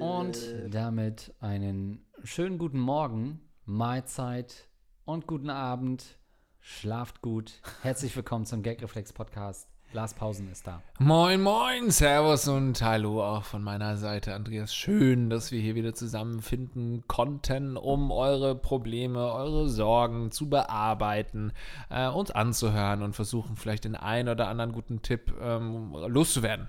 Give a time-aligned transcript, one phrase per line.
[0.00, 0.36] Und
[0.70, 4.68] damit einen schönen guten Morgen, Mahlzeit
[5.04, 6.18] und guten Abend.
[6.58, 7.62] Schlaft gut.
[7.82, 9.68] Herzlich willkommen zum Gag Reflex Podcast.
[9.92, 10.82] Lars Pausen ist da.
[10.98, 14.74] Moin, moin, Servus und Hallo auch von meiner Seite, Andreas.
[14.74, 21.52] Schön, dass wir hier wieder zusammenfinden konnten, um eure Probleme, eure Sorgen zu bearbeiten,
[21.88, 26.68] äh, uns anzuhören und versuchen, vielleicht den einen oder anderen guten Tipp ähm, loszuwerden.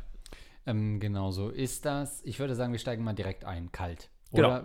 [0.65, 2.21] Ähm, genau so ist das.
[2.23, 4.09] Ich würde sagen, wir steigen mal direkt ein, kalt.
[4.31, 4.61] Genau.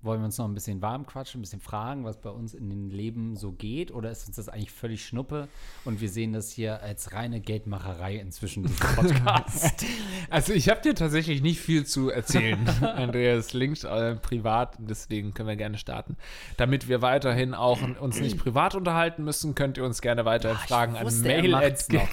[0.00, 2.70] Wollen wir uns noch ein bisschen warm quatschen, ein bisschen fragen, was bei uns in
[2.70, 3.90] den Leben so geht?
[3.90, 5.48] Oder ist uns das eigentlich völlig Schnuppe
[5.84, 9.84] und wir sehen das hier als reine Geldmacherei inzwischen, diesen Podcast?
[10.30, 13.52] Also ich habe dir tatsächlich nicht viel zu erzählen, Andreas.
[13.52, 16.16] Links äh, privat, deswegen können wir gerne starten.
[16.56, 20.96] Damit wir weiterhin auch uns nicht privat unterhalten müssen, könnt ihr uns gerne weiterhin fragen
[20.96, 22.08] an wusste, er mail at noch.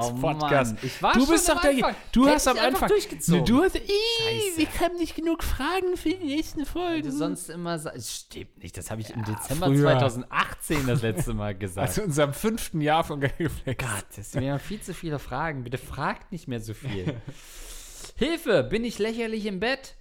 [0.00, 0.76] Oh Podcast.
[1.14, 3.44] Du bist doch der, du hast am Anfang, durchgezogen.
[3.44, 7.25] du hast, Ih, wir haben nicht genug Fragen für die nächsten Weil Folgen.
[7.26, 9.98] Sonst immer sagst, es stimmt nicht, das habe ich im Dezember früher.
[9.98, 11.88] 2018 das letzte Mal gesagt.
[11.88, 13.84] Also in unserem fünften Jahr von Gageflex.
[13.84, 15.64] Gott, das sind ja viel zu viele Fragen.
[15.64, 17.20] Bitte fragt nicht mehr so viel.
[18.16, 19.94] Hilfe, bin ich lächerlich im Bett?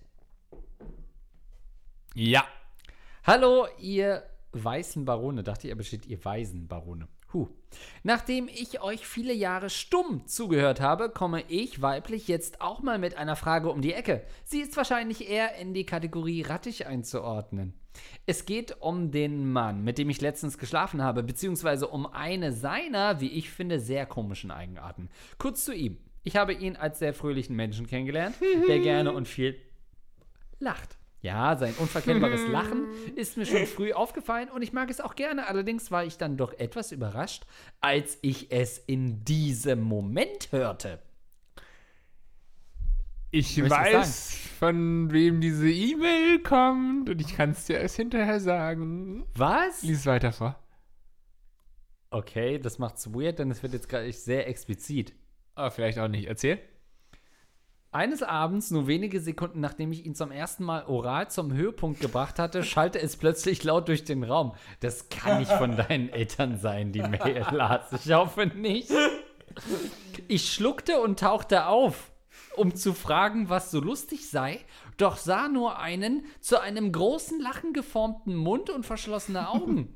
[2.13, 2.45] Ja.
[3.23, 5.43] Hallo, ihr weißen Barone.
[5.43, 7.07] Dachte ich, aber steht ihr weisen Barone.
[7.35, 7.49] Huh.
[8.03, 13.17] Nachdem ich euch viele Jahre stumm zugehört habe, komme ich weiblich jetzt auch mal mit
[13.17, 14.23] einer Frage um die Ecke.
[14.45, 17.73] Sie ist wahrscheinlich eher in die Kategorie rattig einzuordnen.
[18.25, 23.19] Es geht um den Mann, mit dem ich letztens geschlafen habe, beziehungsweise um eine seiner,
[23.19, 25.09] wie ich finde, sehr komischen Eigenarten.
[25.37, 25.97] Kurz zu ihm.
[26.23, 28.37] Ich habe ihn als sehr fröhlichen Menschen kennengelernt,
[28.69, 29.57] der gerne und viel
[30.59, 30.97] lacht.
[31.25, 35.47] Ja, sein unverkennbares Lachen ist mir schon früh aufgefallen und ich mag es auch gerne.
[35.47, 37.47] Allerdings war ich dann doch etwas überrascht,
[37.81, 40.99] als ich es in diesem Moment hörte.
[43.31, 49.25] Ich weiß, von wem diese E-Mail kommt und ich kann es dir erst hinterher sagen.
[49.33, 49.81] Was?
[49.81, 50.59] Lies weiter vor.
[52.11, 55.15] Okay, das macht's weird, denn es wird jetzt gerade sehr explizit.
[55.55, 56.27] Aber vielleicht auch nicht.
[56.27, 56.59] Erzähl.
[57.95, 62.39] Eines Abends, nur wenige Sekunden nachdem ich ihn zum ersten Mal oral zum Höhepunkt gebracht
[62.39, 64.53] hatte, schallte es plötzlich laut durch den Raum.
[64.81, 67.93] Das kann nicht von deinen Eltern sein, die Mail, Lars.
[67.93, 68.91] Ich hoffe nicht.
[70.27, 72.11] Ich schluckte und tauchte auf,
[72.57, 74.59] um zu fragen, was so lustig sei,
[74.97, 79.95] doch sah nur einen zu einem großen Lachen geformten Mund und verschlossene Augen.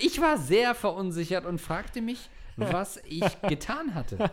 [0.00, 4.32] Ich war sehr verunsichert und fragte mich, was ich getan hatte.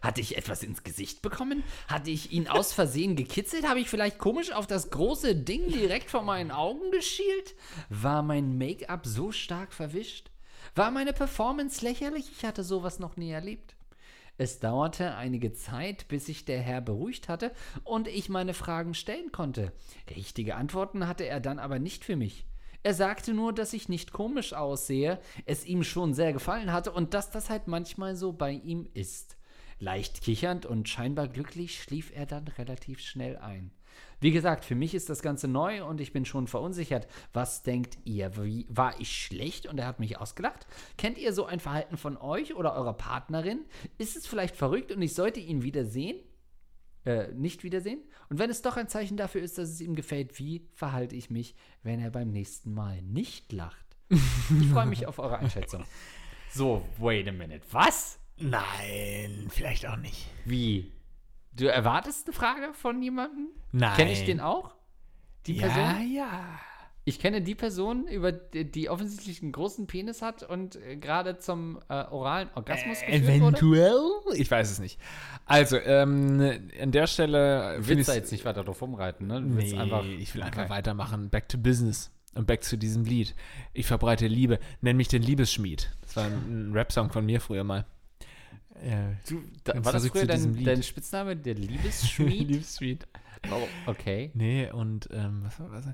[0.00, 1.62] Hatte ich etwas ins Gesicht bekommen?
[1.88, 3.68] Hatte ich ihn aus Versehen gekitzelt?
[3.68, 7.54] Habe ich vielleicht komisch auf das große Ding direkt vor meinen Augen geschielt?
[7.88, 10.30] War mein Make-up so stark verwischt?
[10.74, 12.30] War meine Performance lächerlich?
[12.36, 13.74] Ich hatte sowas noch nie erlebt.
[14.38, 17.52] Es dauerte einige Zeit, bis sich der Herr beruhigt hatte
[17.84, 19.72] und ich meine Fragen stellen konnte.
[20.16, 22.46] Richtige Antworten hatte er dann aber nicht für mich.
[22.82, 27.14] Er sagte nur, dass ich nicht komisch aussehe, es ihm schon sehr gefallen hatte und
[27.14, 29.36] dass das halt manchmal so bei ihm ist.
[29.82, 33.72] Leicht kichernd und scheinbar glücklich schlief er dann relativ schnell ein.
[34.20, 37.08] Wie gesagt, für mich ist das Ganze neu und ich bin schon verunsichert.
[37.32, 38.36] Was denkt ihr?
[38.36, 40.68] Wie, war ich schlecht und er hat mich ausgelacht?
[40.98, 43.64] Kennt ihr so ein Verhalten von euch oder eurer Partnerin?
[43.98, 46.20] Ist es vielleicht verrückt und ich sollte ihn wiedersehen?
[47.04, 47.98] Äh, nicht wiedersehen?
[48.30, 51.28] Und wenn es doch ein Zeichen dafür ist, dass es ihm gefällt, wie verhalte ich
[51.28, 53.96] mich, wenn er beim nächsten Mal nicht lacht?
[54.10, 55.84] Ich freue mich auf eure Einschätzung.
[56.54, 57.62] So, wait a minute.
[57.70, 58.18] Was?
[58.42, 60.26] Nein, vielleicht auch nicht.
[60.44, 60.92] Wie?
[61.54, 63.48] Du erwartest eine Frage von jemandem?
[63.72, 63.94] Nein.
[63.96, 64.74] Kenne ich den auch?
[65.46, 66.12] Die Ja, Person?
[66.12, 66.58] ja.
[67.04, 71.36] Ich kenne die Person, über die, die offensichtlich einen großen Penis hat und äh, gerade
[71.38, 73.56] zum äh, oralen Orgasmus geführt wurde.
[73.56, 74.00] Eventuell?
[74.34, 75.00] Ich weiß es nicht.
[75.44, 77.78] Also, ähm, an der Stelle.
[77.78, 79.42] Du find willst da jetzt nicht weiter drauf rumreiten, ne?
[79.42, 80.50] Du willst Nee, einfach, ich will Okay.
[80.60, 81.28] einfach weitermachen.
[81.28, 82.12] Back to business.
[82.34, 83.34] Und back zu diesem Lied.
[83.72, 84.60] Ich verbreite Liebe.
[84.80, 85.90] Nenn mich den Liebesschmied.
[86.02, 87.84] Das war ein, ein Rap-Song von mir früher mal.
[88.82, 92.48] Äh, Du, da, war das früher dein, dein Spitzname, der Liebesschmied?
[92.48, 93.06] Liebesschmied.
[93.50, 94.30] oh, okay.
[94.34, 95.86] Nee, und ähm, was war was?
[95.86, 95.92] Äh,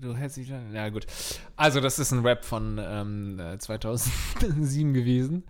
[0.00, 0.72] Du hältst dich an.
[0.74, 1.06] Ja, gut.
[1.56, 5.44] Also, das ist ein Rap von ähm, äh, 2007 gewesen.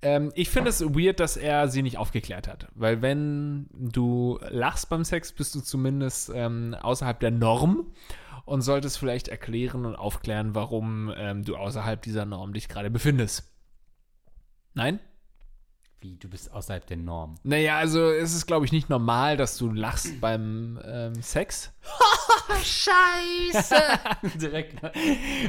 [0.00, 2.68] Ähm, ich finde es weird, dass er sie nicht aufgeklärt hat.
[2.74, 7.86] Weil, wenn du lachst beim Sex, bist du zumindest ähm, außerhalb der Norm
[8.44, 13.50] und solltest vielleicht erklären und aufklären, warum ähm, du außerhalb dieser Norm dich gerade befindest.
[14.74, 15.00] Nein?
[16.00, 17.34] Wie, du bist außerhalb der Norm.
[17.42, 21.72] Naja, also es ist, glaube ich, nicht normal, dass du lachst beim ähm, Sex.
[22.62, 23.74] Scheiße!
[24.40, 24.80] Direkt.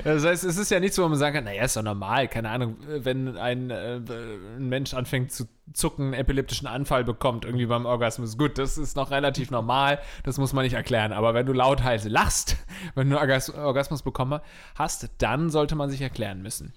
[0.03, 2.27] Das heißt, es ist ja nicht so, wo man sagen kann, naja, ist doch normal,
[2.27, 7.67] keine Ahnung, wenn ein, äh, ein Mensch anfängt zu zucken, einen epileptischen Anfall bekommt, irgendwie
[7.67, 8.35] beim Orgasmus.
[8.35, 11.13] Gut, das ist noch relativ normal, das muss man nicht erklären.
[11.13, 12.57] Aber wenn du lauthals lachst,
[12.95, 14.39] wenn du einen Orgas Orgasmus bekommen
[14.73, 16.73] hast, dann sollte man sich erklären müssen.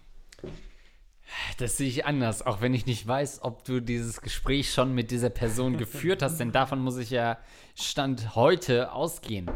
[1.59, 5.11] Das sehe ich anders, auch wenn ich nicht weiß, ob du dieses Gespräch schon mit
[5.11, 7.39] dieser Person geführt hast, denn davon muss ich ja
[7.75, 9.51] Stand heute ausgehen.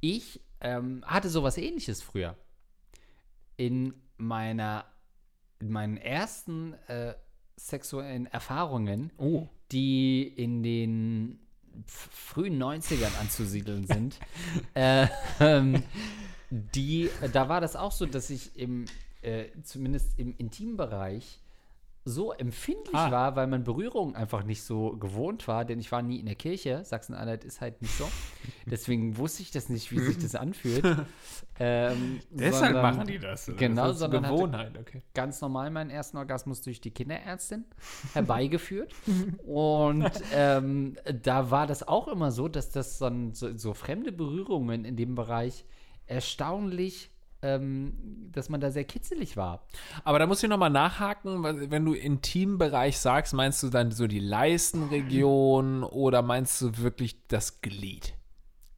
[0.00, 2.36] Ich ähm, hatte sowas ähnliches früher.
[3.56, 4.84] In meiner,
[5.60, 7.14] in meinen ersten äh,
[7.56, 9.48] sexuellen Erfahrungen, Oh.
[9.72, 11.40] die in den
[11.86, 14.18] frühen 90ern anzusiedeln sind,
[14.74, 15.06] äh,
[15.40, 15.82] ähm,
[16.50, 18.86] die, da war das auch so, dass ich im,
[19.22, 21.40] äh, zumindest im Intimbereich
[22.08, 23.10] so empfindlich Ah.
[23.10, 26.34] war, weil man Berührung einfach nicht so gewohnt war, denn ich war nie in der
[26.34, 26.82] Kirche.
[26.84, 28.08] Sachsen-Anhalt ist halt nicht so.
[28.66, 30.84] Deswegen wusste ich das nicht, wie sich das anfühlt.
[31.60, 33.50] ähm, Deshalb sondern machen die das.
[33.56, 35.02] Genau, das sondern Gewohnheit, okay.
[35.14, 37.64] ganz normal meinen ersten Orgasmus durch die Kinderärztin
[38.14, 38.94] herbeigeführt.
[39.46, 44.96] Und ähm, da war das auch immer so, dass das so, so fremde Berührungen in
[44.96, 45.64] dem Bereich
[46.06, 47.10] erstaunlich,
[47.42, 49.66] ähm, dass man da sehr kitzelig war.
[50.04, 54.20] Aber da muss ich nochmal nachhaken, wenn du Intimbereich sagst, meinst du dann so die
[54.20, 58.14] Leistenregion oder meinst du wirklich das Glied?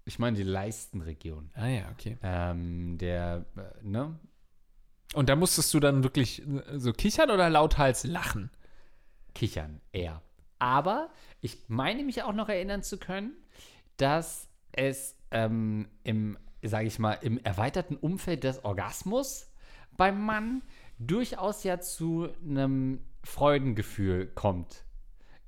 [0.04, 1.50] Ich meine die Leistenregion.
[1.54, 2.18] Ah ja, okay.
[2.22, 4.18] Ähm, der, äh, ne?
[5.14, 8.50] Und da musstest du dann wirklich äh, so kichern oder lauthals lachen?
[9.34, 10.22] Kichern eher.
[10.58, 11.10] Aber
[11.40, 13.32] ich meine mich auch noch erinnern zu können,
[13.96, 19.48] dass es ähm, im, sage ich mal, im erweiterten Umfeld des Orgasmus
[19.96, 20.62] beim Mann
[20.98, 24.84] durchaus ja zu einem Freudengefühl kommt.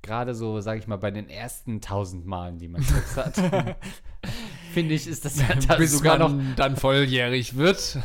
[0.01, 3.77] Gerade so, sage ich mal, bei den ersten tausend Malen, die man Sex hat.
[4.73, 7.99] Finde ich, ist das ja da Bis sogar noch dann volljährig wird.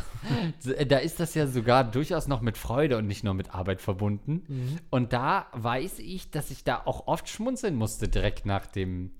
[0.87, 4.79] da ist das ja sogar durchaus noch mit Freude und nicht nur mit Arbeit verbunden.
[4.89, 9.11] Und da weiß ich, dass ich da auch oft schmunzeln musste direkt nach dem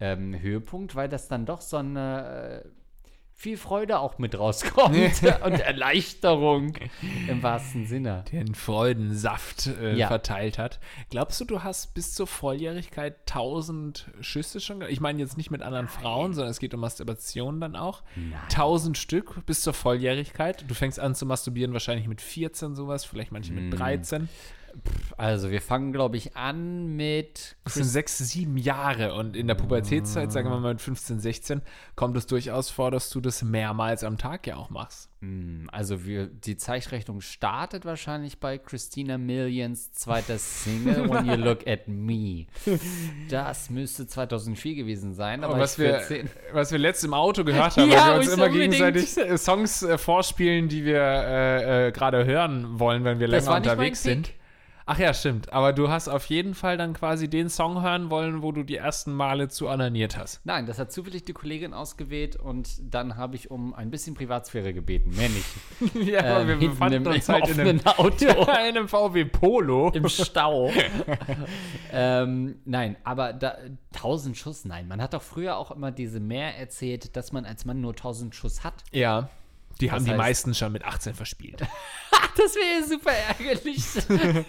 [0.00, 2.68] ähm, Höhepunkt, weil das dann doch so eine äh,
[3.40, 4.96] viel Freude auch mit rauskommt
[5.44, 6.74] und Erleichterung
[7.28, 8.24] im wahrsten Sinne.
[8.32, 10.08] Den Freudensaft äh, Ja.
[10.08, 10.80] verteilt hat.
[11.08, 14.82] Glaubst du, du hast bis zur Volljährigkeit 1000 Schüsse schon?
[14.88, 18.02] Ich meine jetzt nicht mit anderen Frauen, sondern es geht um Masturbation dann auch.
[18.48, 20.64] 1000 Stück bis zur Volljährigkeit.
[20.66, 24.28] Du fängst an zu masturbieren wahrscheinlich mit 14 sowas, vielleicht manche mit 13.
[25.16, 29.54] Also wir fangen, glaube ich, an mit Das sind sechs, sieben Jahre und in der
[29.56, 31.62] Pubertätszeit, sagen wir mal mit 15, 16,
[31.96, 35.10] kommt es durchaus vor, dass du das mehrmals am Tag ja auch machst.
[35.20, 41.66] Hm, Also wir, die Zeitrechnung startet wahrscheinlich bei Christina Millions zweiter Single When You Look
[41.66, 42.46] at Me.
[43.28, 46.30] Das müsste 2004 gewesen sein, aber was wir, 14.
[46.52, 48.72] was wir letzt im Auto gehört haben, Ja, weil wir uns immer unbedingt.
[48.74, 53.56] gegenseitig äh, Songs äh, vorspielen, die wir äh, äh, gerade hören wollen, wenn wir länger
[53.56, 54.32] unterwegs sind.
[54.90, 55.52] Ach ja, stimmt.
[55.52, 58.76] Aber du hast auf jeden Fall dann quasi den Song hören wollen, wo du die
[58.76, 60.40] ersten Male zu ananiert hast.
[60.46, 64.72] Nein, das hat zufällig die Kollegin ausgewählt und dann habe ich um ein bisschen Privatsphäre
[64.72, 65.46] gebeten, mehr nicht.
[66.10, 68.24] ja, Ähm, hinten im, im offenen einem, Auto.
[68.24, 69.90] ja, in einem VW Polo.
[69.92, 70.70] im Stau.
[71.92, 73.58] ähm, nein, aber da,
[73.94, 74.88] 1000 Schuss, nein.
[74.88, 78.34] Man hat doch früher auch immer diese mehr erzählt, dass man als Mann nur 1000
[78.34, 78.84] Schuss hat.
[78.92, 79.28] Ja,
[79.80, 81.62] die haben die heißt- meisten schon mit 18 verspielt.
[82.36, 83.82] Das wäre ja super ärgerlich.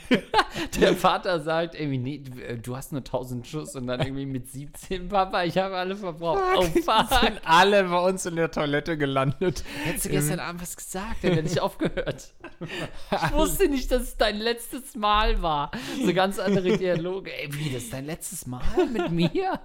[0.80, 4.48] Der Vater sagt irgendwie, nee, du- äh, hast nur 1000 Schuss und dann irgendwie mit
[4.48, 6.40] 17, Papa, ich habe alle verbraucht.
[6.56, 7.10] Oh, fuck.
[7.22, 9.64] sind alle bei uns in der Toilette gelandet.
[9.84, 12.34] Hättest du gestern Abend was gesagt, dann hätte ich aufgehört.
[13.12, 15.72] Ich wusste nicht, dass es dein letztes Mal war.
[16.06, 17.34] So ganz andere Dialoge.
[17.36, 18.62] Ey, wie, das ist dein letztes Mal
[18.94, 19.60] mit mir?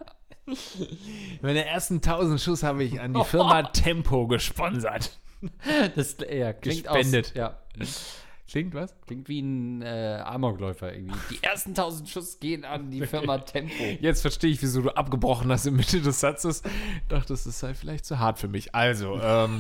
[1.43, 5.19] Meine ersten 1000 Schuss habe ich an die Firma Tempo gesponsert.
[5.97, 7.27] Das ja, klingt Gespendet.
[7.29, 7.59] Aus, ja,
[8.47, 8.95] Klingt was?
[9.07, 11.19] klingt wie ein äh, Amokläufer irgendwie.
[11.31, 13.83] Die ersten 1000 Schuss gehen an die Firma Tempo.
[14.01, 16.63] Jetzt verstehe ich, wieso du abgebrochen hast in Mitte des Satzes.
[17.09, 18.73] Dachtest, das sei vielleicht zu hart für mich.
[18.75, 19.59] Also, ähm,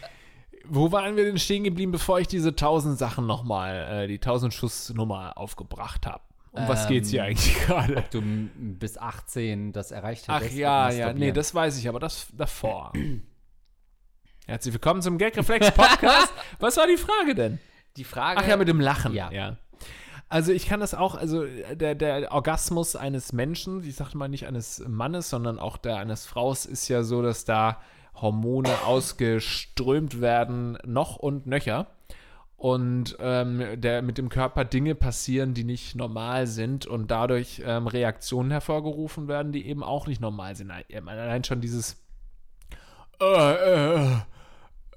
[0.64, 4.52] wo waren wir denn stehen geblieben, bevor ich diese 1000 Sachen nochmal, äh, die 1000
[4.52, 6.20] Schuss Nummer aufgebracht habe?
[6.52, 8.04] Um was Ähm, geht's hier eigentlich gerade?
[8.10, 10.56] Du m- bis 18 das erreicht Ach hättest.
[10.58, 12.92] ja, ja, nee, das weiß ich, aber das davor.
[14.48, 16.32] Herzlich willkommen zum Gagreflex Podcast.
[16.58, 17.58] Was war die Frage denn?
[17.98, 18.40] Die Frage.
[18.42, 19.12] Ach ja, mit dem Lachen.
[19.12, 19.58] Ja.
[20.30, 24.46] Also ich kann das auch, also der, der Orgasmus eines Menschen, ich sage mal nicht
[24.46, 27.82] eines Mannes, sondern auch der eines Fraus, ist ja so, dass da
[28.14, 31.88] Hormone ausgeströmt werden, noch und nöcher.
[32.56, 37.86] und ähm, der, mit dem Körper Dinge passieren, die nicht normal sind und dadurch ähm,
[37.86, 40.70] Reaktionen hervorgerufen werden, die eben auch nicht normal sind.
[40.70, 42.02] Allein schon dieses
[43.20, 44.16] äh, äh,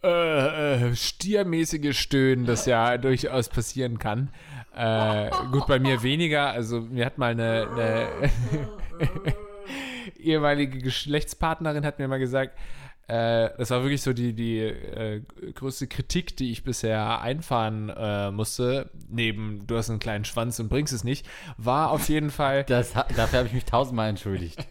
[0.03, 4.29] äh, äh, stiermäßige Stöhnen, das ja durchaus passieren kann.
[4.75, 6.51] Äh, gut, bei mir weniger.
[6.51, 8.07] Also mir hat mal eine, eine
[10.19, 12.57] ehemalige Geschlechtspartnerin hat mir mal gesagt,
[13.11, 15.21] äh, das war wirklich so die, die äh,
[15.53, 20.69] größte Kritik, die ich bisher einfahren äh, musste, neben du hast einen kleinen Schwanz und
[20.69, 21.27] bringst es nicht,
[21.57, 22.63] war auf jeden Fall.
[22.63, 24.65] Das, dafür habe ich mich tausendmal entschuldigt.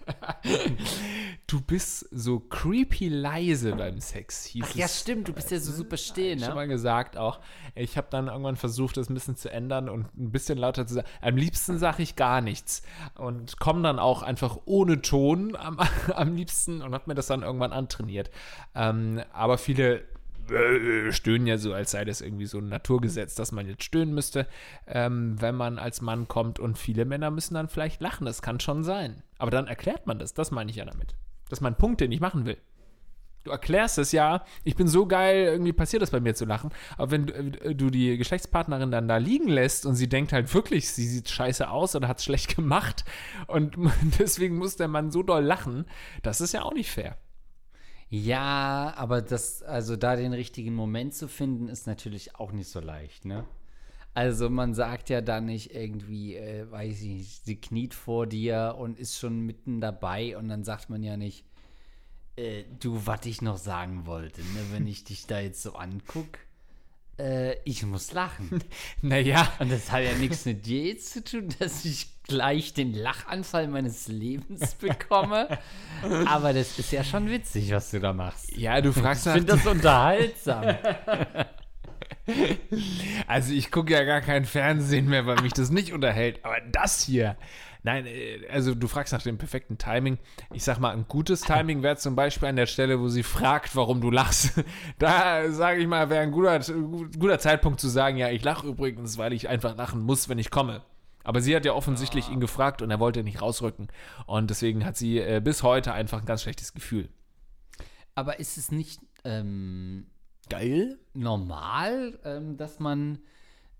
[1.51, 4.77] du bist so creepy leise beim Sex, hieß Ach, es.
[4.77, 6.45] Ja, stimmt, du bist ja so super still, ne?
[6.45, 7.41] schon mal gesagt auch.
[7.75, 10.95] Ich habe dann irgendwann versucht, das ein bisschen zu ändern und ein bisschen lauter zu
[10.95, 11.09] sagen.
[11.21, 12.83] Am liebsten sage ich gar nichts
[13.17, 15.79] und komme dann auch einfach ohne Ton am,
[16.15, 18.31] am liebsten und habe mir das dann irgendwann antrainiert.
[18.75, 20.05] Ähm, aber viele
[20.51, 24.15] äh, stöhnen ja so, als sei das irgendwie so ein Naturgesetz, dass man jetzt stöhnen
[24.15, 24.47] müsste,
[24.87, 26.61] ähm, wenn man als Mann kommt.
[26.61, 28.25] Und viele Männer müssen dann vielleicht lachen.
[28.25, 29.23] Das kann schon sein.
[29.39, 30.35] Aber dann erklärt man das.
[30.35, 31.15] Das meine ich ja damit.
[31.51, 32.57] Das ist mein Punkt, den ich machen will.
[33.43, 36.71] Du erklärst es ja, ich bin so geil, irgendwie passiert das bei mir zu lachen.
[36.99, 40.53] Aber wenn du, äh, du die Geschlechtspartnerin dann da liegen lässt und sie denkt halt
[40.53, 43.05] wirklich, sie sieht scheiße aus oder hat es schlecht gemacht
[43.47, 43.77] und
[44.19, 45.87] deswegen muss der Mann so doll lachen,
[46.23, 47.17] das ist ja auch nicht fair.
[48.11, 52.81] Ja, aber das, also da den richtigen Moment zu finden, ist natürlich auch nicht so
[52.81, 53.45] leicht, ne?
[54.13, 58.75] Also man sagt ja da nicht irgendwie, äh, weiß ich nicht, sie kniet vor dir
[58.79, 61.45] und ist schon mitten dabei und dann sagt man ja nicht,
[62.37, 66.41] äh, du, was ich noch sagen wollte, ne, wenn ich dich da jetzt so angucke,
[67.21, 68.65] äh, ich muss lachen.
[69.03, 69.53] naja.
[69.59, 73.69] Und das hat ja nichts mit dir jetzt zu tun, dass ich gleich den Lachanfall
[73.69, 75.59] meines Lebens bekomme.
[76.27, 78.57] Aber das ist ja schon witzig, was du da machst.
[78.57, 80.77] Ja, du fragst Ich finde das unterhaltsam.
[83.27, 86.45] Also ich gucke ja gar kein Fernsehen mehr, weil mich das nicht unterhält.
[86.45, 87.37] Aber das hier.
[87.83, 90.19] Nein, äh, also du fragst nach dem perfekten Timing.
[90.53, 93.77] Ich sag mal, ein gutes Timing wäre zum Beispiel an der Stelle, wo sie fragt,
[93.77, 94.63] warum du lachst.
[94.99, 96.61] Da sage ich mal, wäre ein guter,
[97.19, 100.51] guter Zeitpunkt zu sagen, ja, ich lache übrigens, weil ich einfach lachen muss, wenn ich
[100.51, 100.83] komme.
[101.25, 103.89] Aber sie hat ja offensichtlich ihn gefragt und er wollte nicht rausrücken.
[104.27, 107.09] Und deswegen hat sie äh, bis heute einfach ein ganz schlechtes Gefühl.
[108.15, 110.07] Aber ist es nicht ähm,
[110.51, 110.99] geil?
[111.15, 113.21] Normal, ähm, dass man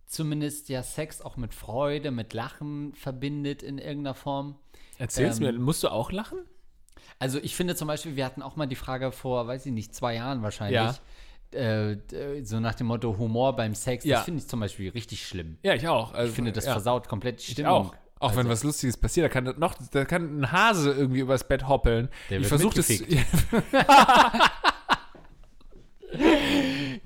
[0.07, 4.57] zumindest ja Sex auch mit Freude, mit Lachen verbindet in irgendeiner Form.
[4.99, 6.39] Erzähl's ähm, mir, musst du auch lachen?
[7.19, 9.95] Also ich finde zum Beispiel, wir hatten auch mal die Frage vor, weiß ich nicht,
[9.95, 10.81] zwei Jahren wahrscheinlich.
[10.81, 10.95] Ja.
[11.53, 11.99] Äh,
[12.45, 14.17] so nach dem Motto Humor beim Sex, ja.
[14.17, 15.59] das finde ich zum Beispiel richtig schlimm.
[15.63, 16.15] Ja, ich auch.
[16.15, 16.73] Also, ich finde, das ja.
[16.73, 17.87] versaut komplett die Stimmung.
[17.87, 17.95] Ich auch.
[18.21, 21.49] Auch also, wenn was Lustiges passiert, da kann noch, da kann ein Hase irgendwie übers
[21.49, 22.11] Bett hoppeln.
[22.29, 22.89] Der ich versuche das.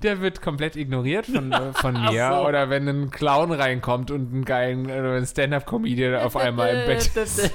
[0.01, 2.29] der wird komplett ignoriert von, äh, von mir.
[2.29, 2.47] So.
[2.47, 7.51] Oder wenn ein Clown reinkommt und ein geilen äh, Stand-up-Comedian auf einmal im Bett ist,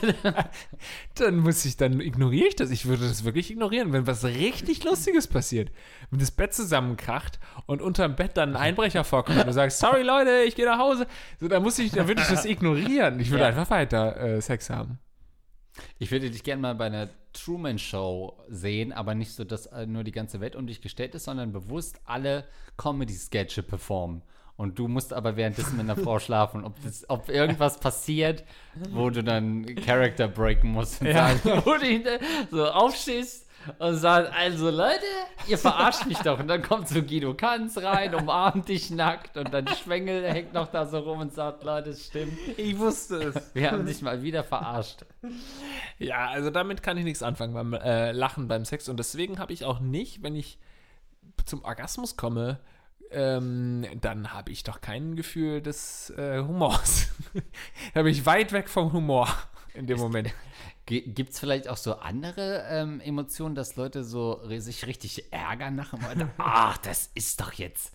[1.14, 2.70] dann muss ich, dann ignoriere ich das.
[2.70, 5.70] Ich würde das wirklich ignorieren, wenn was richtig Lustiges passiert.
[6.10, 10.02] Wenn das Bett zusammenkracht und unterm Bett dann ein Einbrecher vorkommt und du sagst, sorry
[10.02, 11.06] Leute, ich gehe nach Hause.
[11.38, 13.20] So, dann muss ich, dann würde ich das ignorieren.
[13.20, 13.48] Ich würde ja.
[13.48, 14.98] einfach weiter äh, Sex haben.
[15.98, 19.86] Ich würde dich gerne mal bei einer Truman Show sehen, aber nicht so, dass äh,
[19.86, 22.44] nur die ganze Welt um dich gestellt ist, sondern bewusst alle
[22.76, 24.22] Comedy-Sketche performen.
[24.56, 26.64] Und du musst aber währenddessen mit einer Frau schlafen.
[26.64, 28.44] Ob, das, ob irgendwas passiert,
[28.90, 31.34] wo du dann Character breaken musst und ja.
[31.34, 32.20] sagen, wo du
[32.50, 35.04] so aufstehst und sagt, also Leute,
[35.46, 36.38] ihr verarscht mich doch.
[36.38, 40.70] Und dann kommt so Guido Kanz rein, umarmt dich nackt und dann Schwengel hängt noch
[40.70, 42.38] da so rum und sagt, Leute, es stimmt.
[42.56, 43.54] Ich wusste es.
[43.54, 45.04] Wir haben dich mal wieder verarscht.
[45.98, 48.88] Ja, also damit kann ich nichts anfangen beim äh, Lachen beim Sex.
[48.88, 50.58] Und deswegen habe ich auch nicht, wenn ich
[51.44, 52.60] zum Orgasmus komme,
[53.10, 57.08] ähm, dann habe ich doch kein Gefühl des äh, Humors.
[57.94, 59.28] da bin ich weit weg vom Humor
[59.74, 60.32] in dem Moment.
[60.90, 65.90] Gibt es vielleicht auch so andere ähm, Emotionen, dass Leute so sich richtig ärgern nach
[65.90, 66.30] dem Alter?
[66.38, 67.92] Ach, das ist doch jetzt.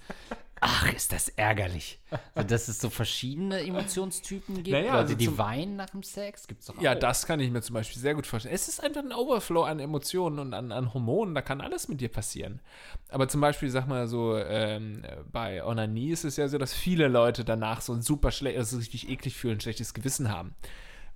[0.61, 1.99] Ach, ist das ärgerlich.
[2.33, 4.69] So, dass es so verschiedene Emotionstypen gibt.
[4.69, 6.81] Naja, Leute, also die weinen nach dem Sex, gibt es doch auch.
[6.81, 8.55] Ja, das kann ich mir zum Beispiel sehr gut vorstellen.
[8.55, 11.35] Es ist einfach ein Overflow an Emotionen und an, an Hormonen.
[11.35, 12.61] Da kann alles mit dir passieren.
[13.09, 17.09] Aber zum Beispiel, sag mal so, ähm, bei Onanie ist es ja so, dass viele
[17.09, 20.55] Leute danach so ein super schlecht, also richtig eklig fühlen, ein schlechtes Gewissen haben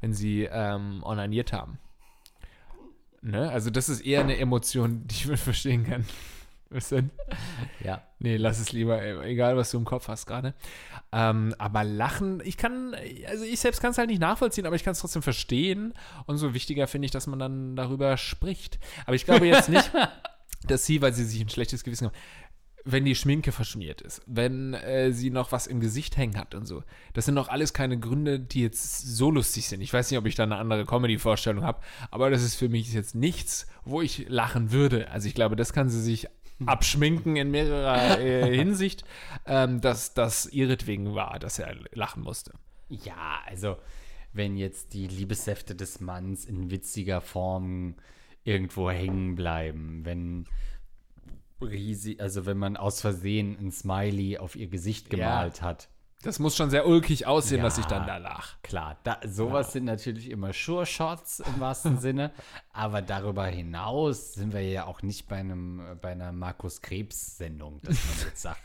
[0.01, 1.79] wenn sie ähm, onaniert haben.
[3.21, 3.49] Ne?
[3.51, 6.05] Also das ist eher eine Emotion, die ich verstehen kann.
[6.71, 7.09] Was denn?
[7.83, 8.03] Ja.
[8.19, 10.53] Nee, lass es lieber, egal was du im Kopf hast gerade.
[11.11, 12.95] Ähm, aber Lachen, ich kann,
[13.27, 15.95] also ich selbst kann es halt nicht nachvollziehen, aber ich kann es trotzdem verstehen.
[16.27, 18.77] Und so wichtiger finde ich, dass man dann darüber spricht.
[19.07, 19.91] Aber ich glaube jetzt nicht,
[20.67, 22.15] dass sie, weil sie sich ein schlechtes Gewissen haben,
[22.91, 26.65] wenn die Schminke verschmiert ist, wenn äh, sie noch was im Gesicht hängen hat und
[26.65, 26.83] so.
[27.13, 29.81] Das sind doch alles keine Gründe, die jetzt so lustig sind.
[29.81, 31.81] Ich weiß nicht, ob ich da eine andere Comedy-Vorstellung habe,
[32.11, 35.09] aber das ist für mich jetzt nichts, wo ich lachen würde.
[35.11, 36.27] Also ich glaube, das kann sie sich
[36.65, 39.03] abschminken in mehrerer äh, Hinsicht,
[39.45, 42.53] ähm, dass das ihretwegen war, dass er lachen musste.
[42.89, 43.77] Ja, also
[44.33, 47.95] wenn jetzt die Liebessäfte des Manns in witziger Form
[48.43, 50.45] irgendwo hängen bleiben, wenn
[51.61, 55.89] riesig, also wenn man aus Versehen ein Smiley auf ihr Gesicht gemalt hat.
[56.21, 57.63] Das muss schon sehr ulkig aussehen, Ja.
[57.63, 58.57] dass ich dann da lach.
[58.61, 62.31] Klar, da, sowas sind natürlich immer Sure-Shots im wahrsten Sinne,
[62.73, 67.95] aber darüber hinaus sind wir ja auch nicht bei, einem, bei einer Markus Krebs-Sendung, dass
[68.05, 68.61] man jetzt sagt,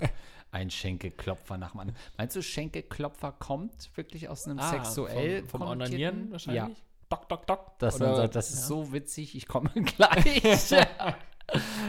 [0.50, 1.98] ein Schenkelklopfer nach dem anderen.
[2.18, 6.76] Meinst du, Schenkelklopfer kommt wirklich aus einem sexuell Ah, vom, vom konnotierten- Onanieren wahrscheinlich?
[6.78, 7.78] Ja, Dock, dock, dock.
[7.78, 10.74] dass Oder- man sagt, das ist so witzig, ich komme gleich.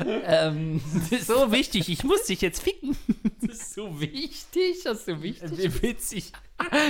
[0.06, 2.96] Ähm, das ist so wichtig, ich muss dich jetzt ficken.
[3.42, 5.52] Das ist so wichtig, das ist so wichtig.
[5.58, 6.32] Wie witzig.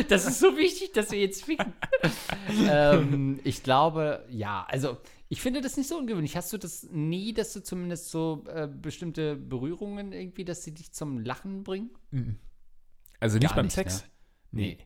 [0.10, 1.74] Das ist so wichtig, dass wir jetzt ficken.
[2.70, 4.98] ähm, ich glaube, ja, also
[5.30, 6.38] ich finde das nicht so ungewöhnlich.
[6.38, 10.92] Hast du das nie, dass du zumindest so äh, bestimmte Berührungen irgendwie, dass sie dich
[10.92, 11.90] zum Lachen bringen?
[13.20, 14.04] Also nicht Gar beim nicht, Sex?
[14.52, 14.62] ne?
[14.62, 14.78] Nee.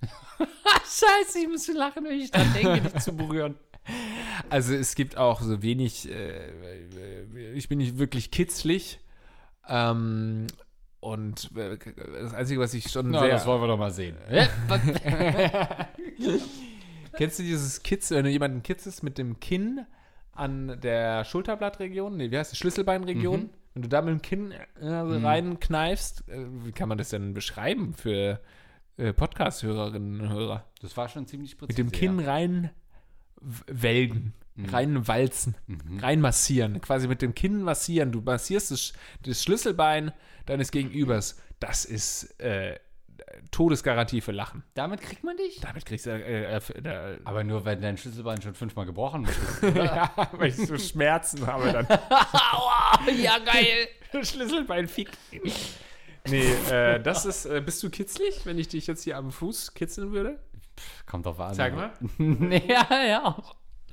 [0.84, 3.56] Scheiße, ich muss lachen, wenn ich dran denke, dich zu berühren.
[4.48, 9.00] Also es gibt auch so wenig, äh, äh, ich bin nicht wirklich kitzlig.
[9.68, 10.46] Ähm,
[11.00, 11.78] und äh,
[12.22, 13.30] das Einzige, was ich schon Na, sehr...
[13.30, 14.16] das wollen wir doch mal sehen.
[17.16, 19.84] Kennst du dieses Kitz, wenn du jemanden kitzest mit dem Kinn
[20.32, 22.16] an der Schulterblattregion?
[22.16, 22.58] Nee, wie heißt das?
[22.58, 23.40] Schlüsselbeinregion?
[23.42, 23.50] Mhm.
[23.74, 27.34] Wenn du da mit dem Kinn äh, so reinkneifst, äh, wie kann man das denn
[27.34, 28.40] beschreiben für
[28.96, 30.64] äh, Podcast-Hörerinnen und Hörer?
[30.82, 31.82] Das war schon ziemlich präzise.
[31.84, 32.68] Mit dem Kinn rein w-
[33.40, 34.34] welgen,
[34.68, 35.54] rein walzen,
[36.00, 38.12] rein massieren, quasi mit dem Kinn massieren.
[38.12, 38.92] Du massierst das,
[39.22, 40.12] das Schlüsselbein
[40.46, 41.40] deines Gegenübers.
[41.58, 42.78] Das ist äh,
[43.50, 44.62] Todesgarantie für Lachen.
[44.74, 45.60] Damit kriegt man dich?
[45.60, 49.62] Damit kriegst du äh, äh, äh, Aber nur, wenn dein Schlüsselbein schon fünfmal gebrochen ist.
[49.74, 51.86] ja, weil ich so Schmerzen habe dann.
[52.10, 53.88] Aua, ja geil.
[54.24, 55.10] Schlüsselbein fick.
[56.28, 59.74] Nee, äh, das ist, äh, bist du kitzlig, wenn ich dich jetzt hier am Fuß
[59.74, 60.38] kitzeln würde?
[61.06, 61.54] Kommt drauf an.
[61.54, 61.92] Sag mal.
[62.68, 63.36] ja, ja.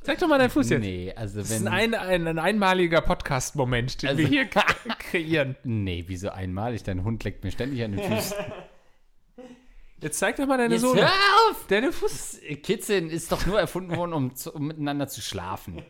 [0.04, 0.82] Sag doch mal deinen Fuß jetzt.
[0.82, 1.68] Nee, also Das ist wenn.
[1.68, 4.46] ein, ein, ein einmaliger Podcast-Moment, den Also- wir hier
[5.00, 5.56] kreieren.
[5.64, 6.84] nee, wieso einmalig?
[6.84, 8.38] Dein Hund leckt mir ständig an den Füßen.
[10.00, 11.02] Jetzt zeig doch mal deine Jetzt Sohle.
[11.02, 11.10] hör
[11.50, 11.66] auf!
[11.70, 12.40] Deine Fuß.
[12.62, 15.82] Kitzeln ist doch nur erfunden worden, um, zu, um miteinander zu schlafen.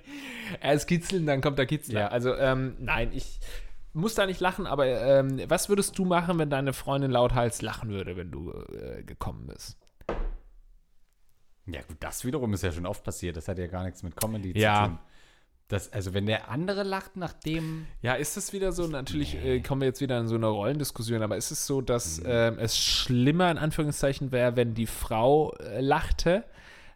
[0.61, 1.99] Erst kitzeln, dann kommt der Kitzler.
[1.99, 2.07] Ja.
[2.07, 3.41] Also, ähm, nein, ich
[3.91, 7.89] muss da nicht lachen, aber ähm, was würdest du machen, wenn deine Freundin lauthals lachen
[7.89, 9.77] würde, wenn du äh, gekommen bist?
[11.67, 13.37] Ja, gut, das wiederum ist ja schon oft passiert.
[13.37, 14.83] Das hat ja gar nichts mit Comedy Ja.
[14.83, 14.99] zu tun.
[15.69, 17.87] Das, also, wenn der andere lacht, nachdem.
[18.01, 18.87] Ja, ist das wieder so?
[18.87, 22.21] Natürlich äh, kommen wir jetzt wieder in so eine Rollendiskussion, aber ist es so, dass
[22.25, 26.45] ähm, es schlimmer in Anführungszeichen wäre, wenn die Frau äh, lachte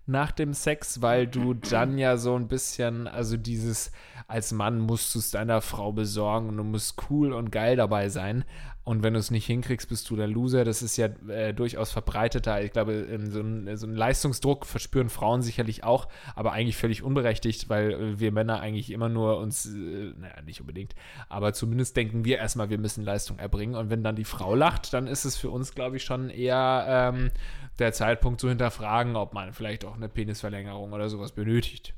[0.06, 3.92] nach dem Sex, weil du dann ja so ein bisschen, also dieses,
[4.30, 8.08] als Mann musst du es deiner Frau besorgen und du musst cool und geil dabei
[8.08, 8.46] sein.
[8.84, 10.66] Und wenn du es nicht hinkriegst, bist du der Loser.
[10.66, 12.64] Das ist ja äh, durchaus verbreiteter.
[12.64, 17.04] Ich glaube, ähm, so, ein, so einen Leistungsdruck verspüren Frauen sicherlich auch, aber eigentlich völlig
[17.04, 20.96] unberechtigt, weil äh, wir Männer eigentlich immer nur uns, äh, naja, nicht unbedingt,
[21.30, 23.76] aber zumindest denken wir erstmal, wir müssen Leistung erbringen.
[23.76, 27.12] Und wenn dann die Frau lacht, dann ist es für uns, glaube ich, schon eher
[27.14, 27.30] ähm,
[27.78, 31.94] der Zeitpunkt zu hinterfragen, ob man vielleicht auch eine Penisverlängerung oder sowas benötigt.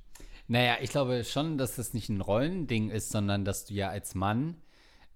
[0.47, 4.13] Naja, ich glaube schon, dass das nicht ein Rollending ist, sondern dass du ja als
[4.15, 4.57] Mann,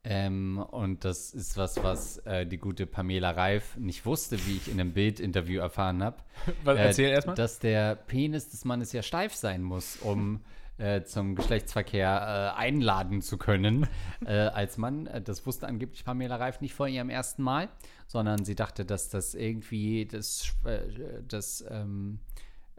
[0.09, 4.71] ähm, und das ist was, was äh, die gute Pamela Reif nicht wusste, wie ich
[4.71, 6.17] in einem Bildinterview erfahren habe.
[6.63, 7.35] Was, erzähl erstmal.
[7.35, 10.39] Dass der Penis des Mannes ja steif sein muss, um
[10.77, 13.85] äh, zum Geschlechtsverkehr äh, einladen zu können
[14.25, 15.07] äh, als Mann.
[15.07, 17.67] Äh, Das wusste angeblich Pamela Reif nicht vor ihrem ersten Mal,
[18.07, 20.79] sondern sie dachte, dass das irgendwie das, äh,
[21.27, 22.19] das, ähm,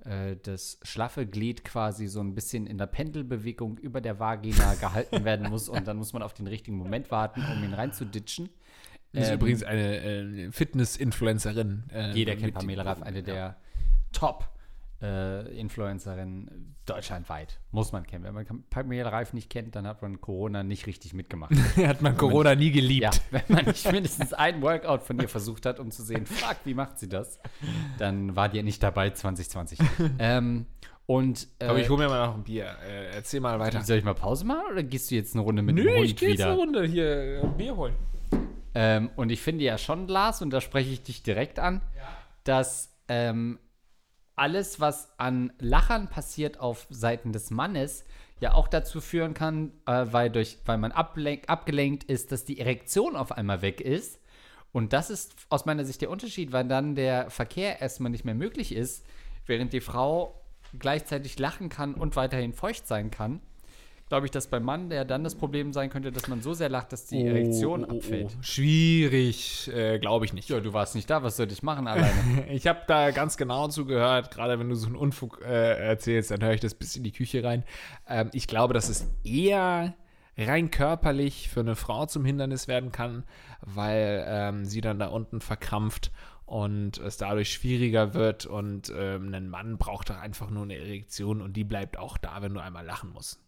[0.05, 5.25] äh, das schlaffe Glied quasi so ein bisschen in der Pendelbewegung über der Vagina gehalten
[5.25, 8.49] werden muss und dann muss man auf den richtigen Moment warten, um ihn reinzuditschen.
[9.13, 11.85] Das ist Ähm, übrigens eine äh, Fitness-Influencerin.
[11.93, 13.57] Äh, jeder kennt Pamela Reif, eine der
[15.01, 17.61] Top-Influencerinnen deutschlandweit.
[17.71, 18.25] Muss man kennen.
[18.25, 21.53] Wenn man Pamela Reif nicht kennt, dann hat man Corona nicht richtig mitgemacht.
[21.77, 23.03] Hat man Corona nie geliebt.
[23.03, 26.57] ja, wenn man nicht mindestens ein Workout von ihr versucht hat, um zu sehen, fuck,
[26.65, 27.39] wie macht sie das,
[27.99, 29.79] dann war die ja nicht dabei 2020.
[30.19, 30.67] ähm,
[31.07, 32.67] und äh, Aber ich hole mir mal noch ein Bier.
[32.87, 33.83] Äh, erzähl mal weiter.
[33.83, 36.05] soll ich mal Pause machen oder gehst du jetzt eine Runde mit Nö, dem Hund
[36.05, 37.95] ich gehe jetzt eine Runde hier äh, Bier holen.
[38.75, 41.81] Ähm, und ich finde ja schon, Lars, und da spreche ich dich direkt an,
[42.45, 43.59] dass ähm,
[44.39, 48.05] alles, was an Lachern passiert auf Seiten des Mannes,
[48.41, 53.17] ja auch dazu führen kann, äh, weil, durch, weil man abgelenkt ist, dass die Erektion
[53.17, 54.21] auf einmal weg ist.
[54.73, 58.35] Und das ist aus meiner Sicht der Unterschied, weil dann der Verkehr erstmal nicht mehr
[58.35, 59.05] möglich ist,
[59.47, 60.41] während die Frau
[60.79, 63.41] gleichzeitig lachen kann und weiterhin feucht sein kann.
[64.09, 66.69] Glaube ich, dass beim Mann der dann das Problem sein könnte, dass man so sehr
[66.69, 68.37] lacht, dass die Erektion abfällt.
[68.41, 70.49] Schwierig, äh, glaube ich nicht.
[70.49, 72.09] Ja, du warst nicht da, was soll ich machen alleine?
[72.49, 76.43] Ich habe da ganz genau zugehört, gerade wenn du so einen Unfug äh, erzählst, dann
[76.43, 77.65] höre ich das bis in die Küche rein.
[78.09, 79.95] Ähm, ich glaube, dass es eher
[80.37, 83.25] rein körperlich für eine Frau zum Hindernis werden kann,
[83.61, 86.13] weil ähm, sie dann da unten verkrampft
[86.47, 91.43] und es dadurch schwieriger wird und ähm, ein Mann braucht doch einfach nur eine Erektion
[91.43, 93.41] und die bleibt auch da, wenn du einmal lachen musst.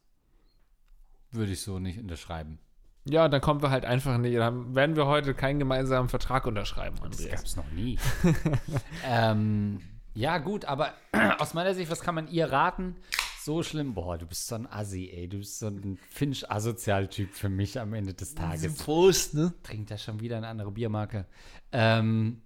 [1.32, 2.58] Würde ich so nicht unterschreiben.
[3.04, 6.96] Ja, dann kommen wir halt einfach nicht, dann werden wir heute keinen gemeinsamen Vertrag unterschreiben,
[6.96, 7.30] Das Andreas.
[7.36, 7.98] gab es noch nie.
[9.06, 9.80] ähm,
[10.14, 10.92] ja, gut, aber
[11.38, 12.96] aus meiner Sicht, was kann man ihr raten?
[13.42, 15.26] So schlimm, boah, du bist so ein Assi, ey.
[15.26, 18.76] Du bist so ein Finch-Asozial-Typ für mich am Ende des Tages.
[18.76, 19.54] Prost, ne?
[19.62, 21.24] Trinkt da schon wieder eine andere Biermarke.
[21.72, 22.42] Ähm,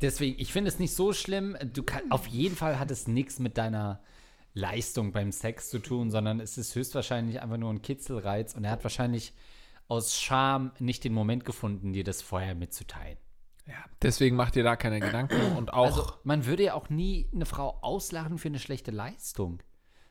[0.00, 1.56] deswegen, ich finde es nicht so schlimm.
[1.72, 4.00] Du kann, auf jeden Fall hat es nichts mit deiner
[4.56, 8.70] Leistung beim Sex zu tun, sondern es ist höchstwahrscheinlich einfach nur ein Kitzelreiz und er
[8.70, 9.34] hat wahrscheinlich
[9.86, 13.18] aus Scham nicht den Moment gefunden, dir das vorher mitzuteilen.
[13.66, 15.84] Ja, deswegen macht ihr da keine Gedanken und auch.
[15.86, 19.62] Also, man würde ja auch nie eine Frau auslachen für eine schlechte Leistung,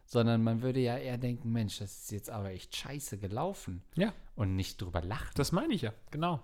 [0.06, 4.14] sondern man würde ja eher denken, Mensch, das ist jetzt aber echt scheiße gelaufen ja,
[4.36, 5.32] und nicht drüber lachen.
[5.36, 6.44] das meine ich ja, genau.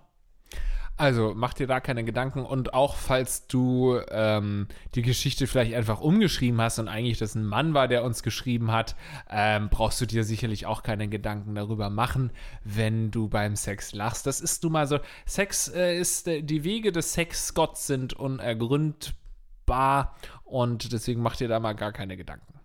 [1.02, 6.00] Also mach dir da keine Gedanken und auch falls du ähm, die Geschichte vielleicht einfach
[6.00, 8.94] umgeschrieben hast und eigentlich das ein Mann war, der uns geschrieben hat,
[9.30, 12.30] ähm, brauchst du dir sicherlich auch keine Gedanken darüber machen,
[12.62, 14.26] wenn du beim Sex lachst.
[14.26, 15.00] Das ist nun mal so.
[15.24, 21.58] Sex äh, ist, äh, die Wege des Sexgotts sind unergründbar und deswegen mach dir da
[21.58, 22.60] mal gar keine Gedanken.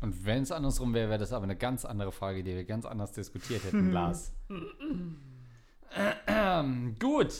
[0.00, 2.86] Und wenn es andersrum wäre, wäre das aber eine ganz andere Frage, die wir ganz
[2.86, 4.32] anders diskutiert hätten, Lars.
[7.00, 7.32] Gut.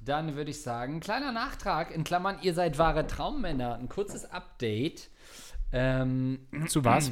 [0.00, 3.74] Dann würde ich sagen, kleiner Nachtrag, in Klammern, ihr seid wahre Traummänner.
[3.74, 5.10] Ein kurzes Update.
[5.72, 7.10] Ähm, Zu was?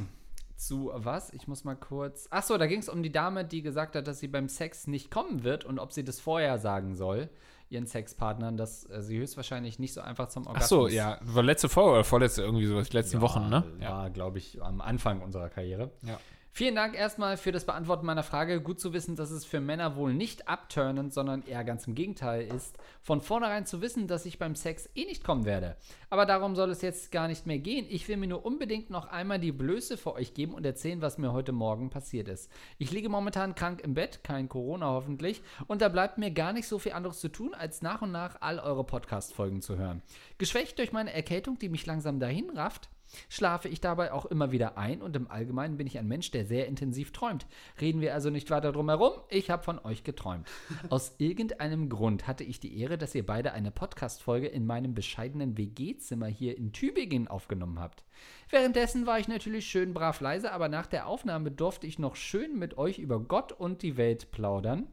[0.56, 1.32] zu was?
[1.32, 2.26] Ich muss mal kurz.
[2.30, 5.10] Achso, da ging es um die Dame, die gesagt hat, dass sie beim Sex nicht
[5.10, 7.28] kommen wird und ob sie das vorher sagen soll,
[7.68, 11.42] ihren Sexpartnern, dass äh, sie höchstwahrscheinlich nicht so einfach zum Ach Orgasmus so, ja, war
[11.42, 13.64] letzte Folge oder vorletzte irgendwie so, die letzten Wochen, ne?
[13.80, 15.90] War, glaube ich, am Anfang unserer Karriere.
[16.02, 16.18] Ja.
[16.56, 18.60] Vielen Dank erstmal für das Beantworten meiner Frage.
[18.60, 22.46] Gut zu wissen, dass es für Männer wohl nicht abturnend, sondern eher ganz im Gegenteil
[22.46, 25.74] ist, von vornherein zu wissen, dass ich beim Sex eh nicht kommen werde.
[26.10, 27.86] Aber darum soll es jetzt gar nicht mehr gehen.
[27.90, 31.18] Ich will mir nur unbedingt noch einmal die Blöße für euch geben und erzählen, was
[31.18, 32.48] mir heute Morgen passiert ist.
[32.78, 36.68] Ich liege momentan krank im Bett, kein Corona hoffentlich, und da bleibt mir gar nicht
[36.68, 40.02] so viel anderes zu tun, als nach und nach all eure Podcast-Folgen zu hören.
[40.38, 42.90] Geschwächt durch meine Erkältung, die mich langsam dahin rafft,
[43.28, 46.44] schlafe ich dabei auch immer wieder ein und im Allgemeinen bin ich ein Mensch, der
[46.44, 47.46] sehr intensiv träumt.
[47.80, 50.48] Reden wir also nicht weiter drum herum, ich habe von euch geträumt.
[50.90, 55.56] Aus irgendeinem Grund hatte ich die Ehre, dass ihr beide eine Podcast-Folge in meinem bescheidenen
[55.56, 58.04] WG-Zimmer hier in Tübingen aufgenommen habt.
[58.50, 62.58] Währenddessen war ich natürlich schön brav leise, aber nach der Aufnahme durfte ich noch schön
[62.58, 64.86] mit euch über Gott und die Welt plaudern.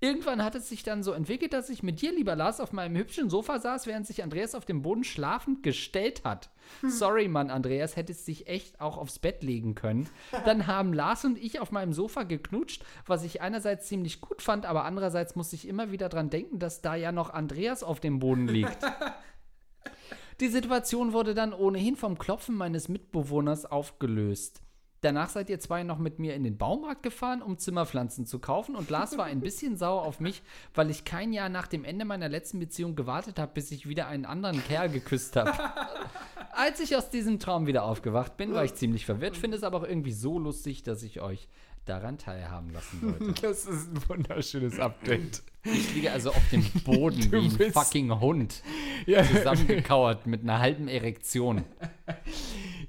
[0.00, 2.96] Irgendwann hat es sich dann so entwickelt, dass ich mit dir, lieber Lars, auf meinem
[2.96, 6.50] hübschen Sofa saß, während sich Andreas auf dem Boden schlafend gestellt hat.
[6.86, 10.08] Sorry, Mann, Andreas, hättest dich echt auch aufs Bett legen können.
[10.44, 14.66] Dann haben Lars und ich auf meinem Sofa geknutscht, was ich einerseits ziemlich gut fand,
[14.66, 18.18] aber andererseits musste ich immer wieder dran denken, dass da ja noch Andreas auf dem
[18.18, 18.78] Boden liegt.
[20.40, 24.63] Die Situation wurde dann ohnehin vom Klopfen meines Mitbewohners aufgelöst.
[25.04, 28.74] Danach seid ihr zwei noch mit mir in den Baumarkt gefahren, um Zimmerpflanzen zu kaufen
[28.74, 32.06] und Lars war ein bisschen sauer auf mich, weil ich kein Jahr nach dem Ende
[32.06, 35.52] meiner letzten Beziehung gewartet habe, bis ich wieder einen anderen Kerl geküsst habe.
[36.52, 39.76] Als ich aus diesem Traum wieder aufgewacht bin, war ich ziemlich verwirrt, finde es aber
[39.76, 41.48] auch irgendwie so lustig, dass ich euch
[41.84, 43.34] daran teilhaben lassen wollte.
[43.42, 45.42] Das ist ein wunderschönes Update.
[45.64, 48.62] Ich liege also auf dem Boden Du wie ein fucking Hund,
[49.04, 51.64] Ja, zusammengekauert mit einer halben Erektion.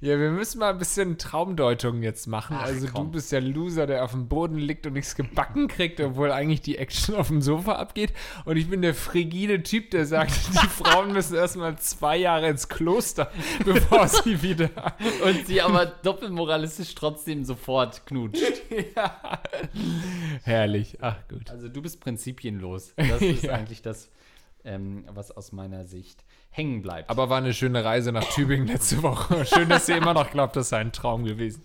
[0.00, 2.56] ja, wir müssen mal ein bisschen Traumdeutung jetzt machen.
[2.58, 3.06] Ach, also komm.
[3.06, 6.60] du bist der Loser, der auf dem Boden liegt und nichts gebacken kriegt, obwohl eigentlich
[6.60, 8.12] die Action auf dem Sofa abgeht.
[8.44, 10.32] Und ich bin der frigide Typ, der sagt,
[10.62, 13.30] die Frauen müssen erstmal zwei Jahre ins Kloster,
[13.64, 14.70] bevor sie wieder.
[15.24, 18.42] Und sie aber doppelmoralistisch trotzdem sofort knutscht.
[18.96, 19.40] ja.
[20.42, 20.98] Herrlich.
[21.00, 21.50] Ach gut.
[21.50, 22.92] Also du bist prinzipienlos.
[22.96, 23.52] Das ist Ja.
[23.52, 24.10] eigentlich das,
[24.66, 27.08] ähm, was aus meiner Sicht hängen bleibt.
[27.08, 29.46] Aber war eine schöne Reise nach Tübingen letzte Woche.
[29.54, 31.62] Schön, dass ihr immer noch glaubt, das sei ein Traum gewesen.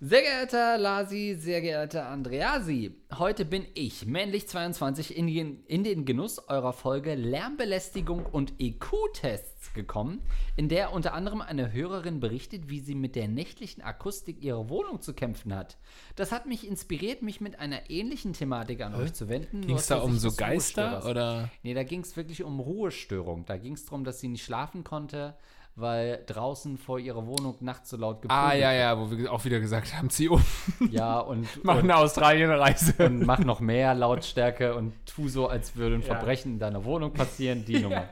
[0.00, 6.04] Sehr geehrter Lasi, sehr geehrter Andreasi, heute bin ich, männlich 22, in den, in den
[6.04, 10.20] Genuss eurer Folge Lärmbelästigung und EQ-Tests gekommen,
[10.56, 15.00] in der unter anderem eine Hörerin berichtet, wie sie mit der nächtlichen Akustik ihrer Wohnung
[15.00, 15.78] zu kämpfen hat.
[16.16, 19.60] Das hat mich inspiriert, mich mit einer ähnlichen Thematik an euch zu wenden.
[19.60, 21.50] Ging es da um so Geister oder?
[21.62, 23.44] Nee, da ging es wirklich um Ruhestörung.
[23.46, 25.36] Da ging es darum, dass sie nicht schlafen konnte
[25.76, 29.44] weil draußen vor ihrer Wohnung nachts so laut gepöbelt Ah, ja, ja, wo wir auch
[29.44, 30.42] wieder gesagt haben, zieh um.
[30.90, 31.48] Ja, und.
[31.64, 33.06] mach eine Australien-Reise.
[33.06, 36.06] Und mach noch mehr Lautstärke und tu so, als würde ein ja.
[36.06, 37.64] Verbrechen in deiner Wohnung passieren.
[37.64, 38.04] Die Nummer.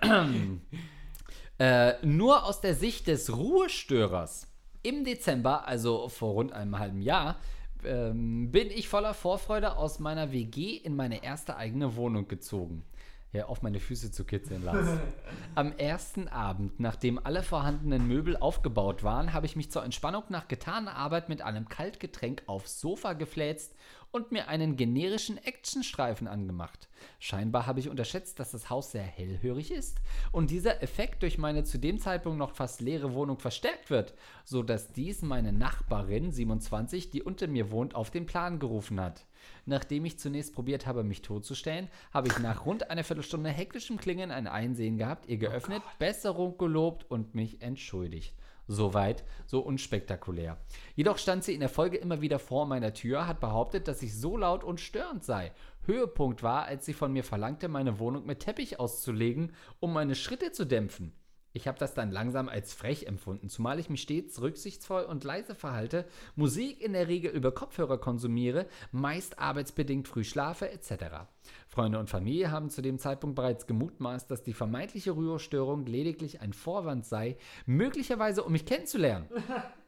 [1.58, 4.48] äh, nur aus der Sicht des Ruhestörers.
[4.82, 7.36] Im Dezember, also vor rund einem halben Jahr,
[7.84, 12.84] ähm, bin ich voller Vorfreude aus meiner WG in meine erste eigene Wohnung gezogen
[13.32, 15.00] ja, auf meine Füße zu kitzeln lassen.
[15.54, 20.48] Am ersten Abend, nachdem alle vorhandenen Möbel aufgebaut waren, habe ich mich zur Entspannung nach
[20.48, 23.74] getaner Arbeit mit einem Kaltgetränk aufs Sofa gefläzt
[24.10, 26.90] und mir einen generischen Actionstreifen angemacht.
[27.18, 31.64] Scheinbar habe ich unterschätzt, dass das Haus sehr hellhörig ist und dieser Effekt durch meine
[31.64, 34.12] zu dem Zeitpunkt noch fast leere Wohnung verstärkt wird,
[34.44, 39.24] so dass dies meine Nachbarin 27, die unter mir wohnt, auf den Plan gerufen hat.
[39.66, 44.30] Nachdem ich zunächst probiert habe, mich totzustellen, habe ich nach rund einer Viertelstunde hektischem Klingen
[44.30, 48.34] ein Einsehen gehabt, ihr geöffnet, oh Besserung gelobt und mich entschuldigt.
[48.68, 50.56] Soweit, so unspektakulär.
[50.94, 54.18] Jedoch stand sie in der Folge immer wieder vor meiner Tür, hat behauptet, dass ich
[54.18, 55.52] so laut und störend sei.
[55.84, 60.52] Höhepunkt war, als sie von mir verlangte, meine Wohnung mit Teppich auszulegen, um meine Schritte
[60.52, 61.12] zu dämpfen.
[61.52, 65.54] Ich habe das dann langsam als frech empfunden, zumal ich mich stets rücksichtsvoll und leise
[65.54, 71.26] verhalte, Musik in der Regel über Kopfhörer konsumiere, meist arbeitsbedingt früh schlafe etc.
[71.68, 76.52] Freunde und Familie haben zu dem Zeitpunkt bereits gemutmaßt, dass die vermeintliche Rührstörung lediglich ein
[76.52, 77.36] Vorwand sei,
[77.66, 79.28] möglicherweise um mich kennenzulernen.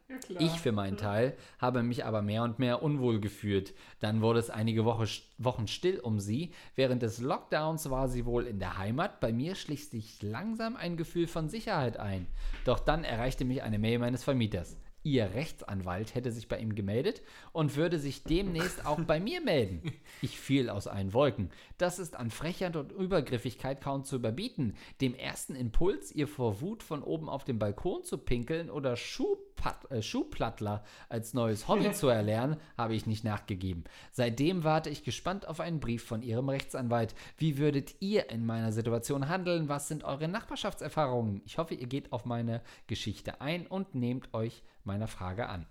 [0.09, 3.75] Ja, ich für meinen Teil habe mich aber mehr und mehr unwohl gefühlt.
[4.01, 5.07] Dann wurde es einige Woche,
[5.39, 6.53] Wochen still um sie.
[6.75, 9.21] Während des Lockdowns war sie wohl in der Heimat.
[9.21, 12.27] Bei mir schlich sich langsam ein Gefühl von Sicherheit ein.
[12.67, 14.77] Doch dann erreichte mich eine Mail meines Vermieters.
[15.07, 17.21] Ihr Rechtsanwalt hätte sich bei ihm gemeldet
[17.53, 19.83] und würde sich demnächst auch bei mir melden.
[20.23, 21.51] Ich fiel aus allen Wolken.
[21.79, 24.77] Das ist an Frechheit und Übergriffigkeit kaum zu überbieten.
[25.01, 29.91] Dem ersten Impuls, ihr vor Wut von oben auf dem Balkon zu pinkeln oder Schuhpat
[29.91, 33.85] äh, Schuhplattler als neues Hobby zu erlernen, habe ich nicht nachgegeben.
[34.13, 37.15] Seitdem warte ich gespannt auf einen Brief von ihrem Rechtsanwalt.
[37.39, 39.69] Wie würdet ihr in meiner Situation handeln?
[39.69, 41.43] Was sind eure Nachbarschaftserfahrungen?
[41.45, 45.67] Ich hoffe, ihr geht auf meine Geschichte ein und nehmt euch meiner Frage an.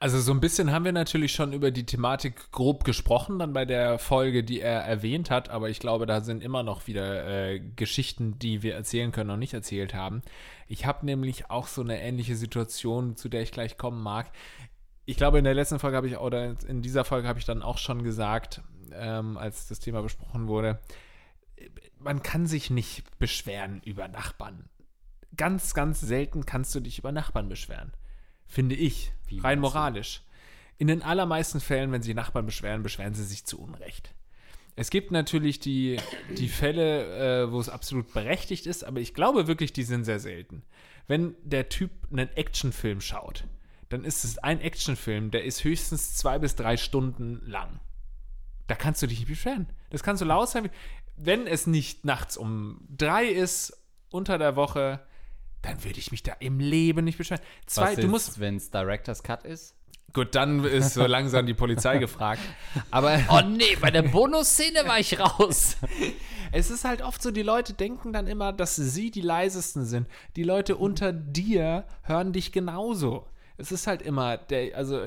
[0.00, 3.64] Also so ein bisschen haben wir natürlich schon über die Thematik grob gesprochen, dann bei
[3.64, 7.58] der Folge, die er erwähnt hat, aber ich glaube, da sind immer noch wieder äh,
[7.58, 10.22] Geschichten, die wir erzählen können und nicht erzählt haben.
[10.68, 14.30] Ich habe nämlich auch so eine ähnliche Situation, zu der ich gleich kommen mag.
[15.04, 17.62] Ich glaube, in der letzten Folge habe ich, oder in dieser Folge habe ich dann
[17.62, 20.78] auch schon gesagt, ähm, als das Thema besprochen wurde,
[21.98, 24.68] man kann sich nicht beschweren über Nachbarn.
[25.36, 27.90] Ganz, ganz selten kannst du dich über Nachbarn beschweren
[28.48, 30.22] finde ich, Wie rein moralisch.
[30.78, 34.14] In den allermeisten Fällen, wenn sich Nachbarn beschweren, beschweren sie sich zu Unrecht.
[34.76, 35.98] Es gibt natürlich die,
[36.36, 40.20] die Fälle, äh, wo es absolut berechtigt ist, aber ich glaube wirklich, die sind sehr
[40.20, 40.62] selten.
[41.08, 43.44] Wenn der Typ einen Actionfilm schaut,
[43.88, 47.80] dann ist es ein Actionfilm, der ist höchstens zwei bis drei Stunden lang.
[48.68, 49.66] Da kannst du dich nicht beschweren.
[49.90, 50.70] Das kannst du laut sein.
[51.16, 55.00] Wenn es nicht nachts um drei ist, unter der Woche,
[55.62, 57.42] dann würde ich mich da im Leben nicht beschweren.
[57.66, 59.74] Zwei, Was du musst, wenn es Director's Cut ist?
[60.14, 62.40] Gut, dann ist so langsam die Polizei gefragt.
[62.90, 65.76] Aber oh nee, bei der Bonusszene war ich raus.
[66.50, 70.08] Es ist halt oft so, die Leute denken dann immer, dass sie die leisesten sind.
[70.34, 73.26] Die Leute unter dir hören dich genauso.
[73.58, 75.04] Es ist halt immer der, also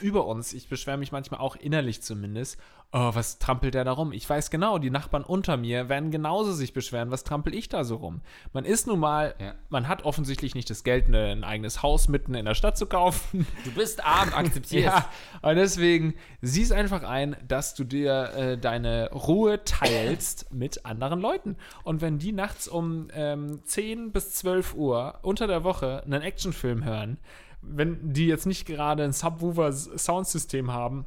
[0.00, 0.52] über uns.
[0.52, 2.58] Ich beschwere mich manchmal auch innerlich zumindest
[2.92, 4.12] oh, was trampelt der da rum?
[4.12, 7.84] Ich weiß genau, die Nachbarn unter mir werden genauso sich beschweren, was trampel ich da
[7.84, 8.22] so rum?
[8.52, 9.54] Man ist nun mal, ja.
[9.68, 12.86] man hat offensichtlich nicht das Geld, ne, ein eigenes Haus mitten in der Stadt zu
[12.86, 13.46] kaufen.
[13.64, 14.84] Du bist arm, akzeptiert.
[14.84, 15.08] ja,
[15.42, 21.56] und deswegen siehst einfach ein, dass du dir äh, deine Ruhe teilst mit anderen Leuten.
[21.84, 26.84] Und wenn die nachts um ähm, 10 bis 12 Uhr unter der Woche einen Actionfilm
[26.84, 27.18] hören,
[27.60, 31.06] wenn die jetzt nicht gerade ein Subwoofer-Soundsystem haben,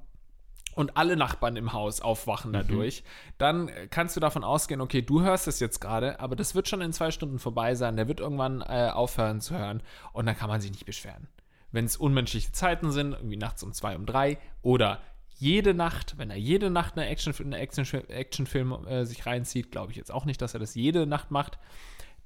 [0.75, 2.55] und alle Nachbarn im Haus aufwachen mhm.
[2.55, 3.33] dadurch, mhm.
[3.37, 6.81] dann kannst du davon ausgehen, okay, du hörst es jetzt gerade, aber das wird schon
[6.81, 9.81] in zwei Stunden vorbei sein, der wird irgendwann äh, aufhören zu hören
[10.13, 11.27] und dann kann man sich nicht beschweren.
[11.71, 14.99] Wenn es unmenschliche Zeiten sind, irgendwie nachts um zwei, um drei oder
[15.37, 19.91] jede Nacht, wenn er jede Nacht eine Action, eine Action, Actionfilm äh, sich reinzieht, glaube
[19.91, 21.57] ich jetzt auch nicht, dass er das jede Nacht macht,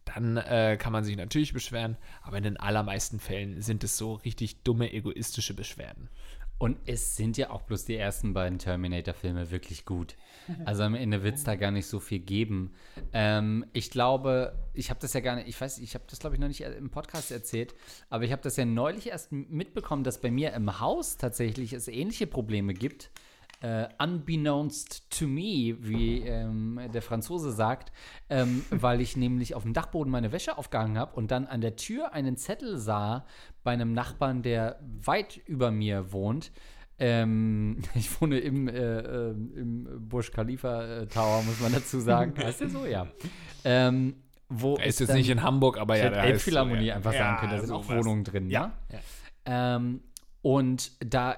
[0.06, 4.14] dann äh, kann man sich natürlich beschweren, aber in den allermeisten Fällen sind es so
[4.14, 6.10] richtig dumme, egoistische Beschwerden.
[6.58, 10.16] Und es sind ja auch bloß die ersten beiden Terminator-Filme wirklich gut.
[10.64, 12.72] Also am Ende wird es da gar nicht so viel geben.
[13.14, 16.36] Ähm, ich glaube, ich habe das ja gar nicht, ich weiß, ich habe das glaube
[16.36, 17.74] ich noch nicht im Podcast erzählt,
[18.12, 21.88] aber ich habe das ja neulich erst mitbekommen, dass bei mir im Haus tatsächlich es
[21.88, 23.10] ähnliche Probleme gibt
[23.62, 27.92] äh, unbeknownst to me, wie ähm, der Franzose sagt,
[28.30, 31.76] ähm, weil ich nämlich auf dem Dachboden meine Wäsche aufgehangen habe und dann an der
[31.76, 33.26] Tür einen Zettel sah
[33.64, 36.52] bei einem Nachbarn, der weit über mir wohnt.
[36.98, 42.34] Ähm, ich wohne im, äh, äh, im Burj Khalifa äh, Tower, muss man dazu sagen.
[42.44, 42.86] heißt der so?
[42.86, 43.08] Ja.
[43.64, 44.16] Ähm,
[44.48, 47.38] wo er ist jetzt nicht in Hamburg, aber ja, der Elbphilharmonie so, einfach ja, sagen
[47.40, 48.50] können, da sind auch Wohnungen drin.
[48.50, 48.74] Ja.
[48.92, 49.80] ja.
[50.46, 51.38] Und da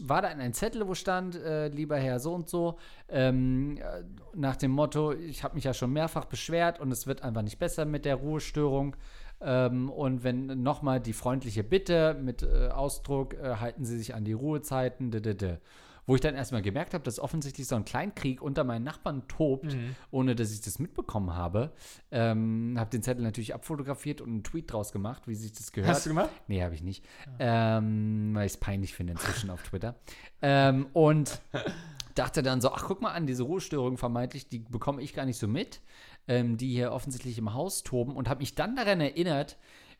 [0.00, 4.02] war da ein Zettel, wo stand, äh, lieber Herr so und so, ähm, äh,
[4.34, 7.60] nach dem Motto, ich habe mich ja schon mehrfach beschwert und es wird einfach nicht
[7.60, 8.96] besser mit der Ruhestörung.
[9.44, 14.24] Ähm, und wenn nochmal die freundliche Bitte mit äh, Ausdruck, äh, halten Sie sich an
[14.24, 15.58] die Ruhezeiten, d -d -d
[16.06, 19.72] wo ich dann erstmal gemerkt habe, dass offensichtlich so ein Kleinkrieg unter meinen Nachbarn tobt,
[19.74, 19.96] mhm.
[20.10, 21.72] ohne dass ich das mitbekommen habe.
[22.10, 25.94] Ähm, habe den Zettel natürlich abfotografiert und einen Tweet draus gemacht, wie sich das gehört.
[25.94, 26.30] Hast du gemacht?
[26.46, 27.04] Nee, habe ich nicht.
[27.38, 27.78] Ja.
[27.78, 29.94] Ähm, weil ich es peinlich finde inzwischen auf Twitter.
[30.42, 31.40] Ähm, und
[32.14, 35.38] dachte dann so, ach guck mal an, diese Ruhestörung vermeintlich, die bekomme ich gar nicht
[35.38, 35.80] so mit,
[36.28, 39.56] ähm, die hier offensichtlich im Haus toben und habe mich dann daran erinnert,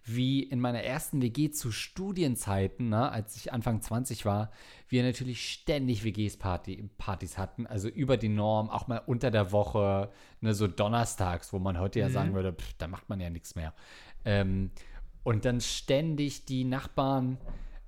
[0.07, 4.51] wie in meiner ersten WG zu Studienzeiten, ne, als ich Anfang 20 war,
[4.89, 9.51] wir natürlich ständig WGs Party, Partys hatten, also über die Norm, auch mal unter der
[9.51, 10.11] Woche,
[10.43, 12.13] ne, so donnerstags, wo man heute ja mhm.
[12.13, 13.73] sagen würde, pff, da macht man ja nichts mehr.
[14.27, 14.71] Ähm,
[15.23, 17.39] und dann ständig die Nachbarn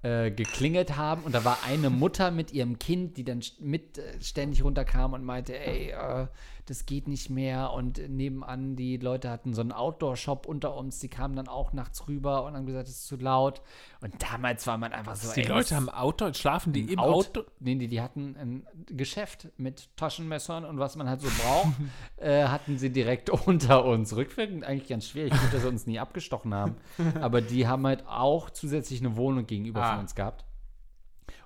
[0.03, 4.23] äh, geklingelt haben und da war eine Mutter mit ihrem Kind, die dann mit äh,
[4.23, 6.29] ständig runterkam und meinte, ey, äh,
[6.67, 7.73] das geht nicht mehr.
[7.73, 12.07] Und nebenan, die Leute hatten so einen Outdoor-Shop unter uns, die kamen dann auch nachts
[12.09, 13.63] rüber und haben gesagt, es ist zu laut.
[14.01, 15.33] Und damals war man einfach so.
[15.33, 17.45] Die ey, Leute haben Outdoor, schlafen die im Out Outdoor?
[17.61, 21.73] Nee, die, die hatten ein Geschäft mit Taschenmessern und was man halt so braucht,
[22.17, 24.15] äh, hatten sie direkt unter uns.
[24.17, 26.77] Rückwirkend eigentlich ganz schwierig, gut, dass sie uns nie abgestochen haben.
[27.21, 29.93] Aber die haben halt auch zusätzlich eine Wohnung gegenüber ah.
[29.93, 30.45] von uns gehabt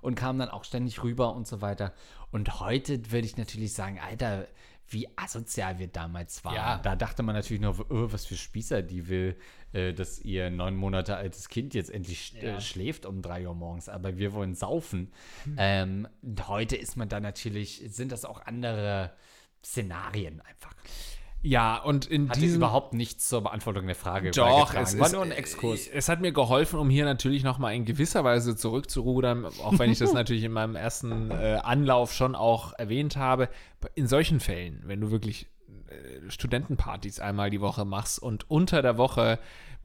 [0.02, 1.92] und kamen dann auch ständig rüber und so weiter.
[2.30, 4.46] Und heute würde ich natürlich sagen, Alter,
[4.90, 6.54] wie asozial wir damals waren.
[6.54, 6.78] Ja.
[6.78, 9.36] Da dachte man natürlich noch, oh, was für Spießer die will,
[9.72, 12.56] äh, dass ihr neun Monate altes Kind jetzt endlich äh, ja.
[12.56, 15.12] äh, schläft um drei Uhr morgens, aber wir wollen saufen.
[15.44, 15.56] Hm.
[15.58, 16.08] Ähm,
[16.46, 19.12] heute ist man da natürlich, sind das auch andere
[19.64, 20.74] Szenarien einfach.
[21.42, 25.12] Ja, und in Hatte diesem überhaupt nichts zur Beantwortung der Frage Doch, es war ist,
[25.12, 25.86] nur ein Exkurs.
[25.86, 29.90] Es hat mir geholfen, um hier natürlich noch mal in gewisser Weise zurückzurudern, auch wenn
[29.90, 33.48] ich das natürlich in meinem ersten äh, Anlauf schon auch erwähnt habe.
[33.94, 35.46] In solchen Fällen, wenn du wirklich
[35.88, 39.38] äh, Studentenpartys einmal die Woche machst und unter der Woche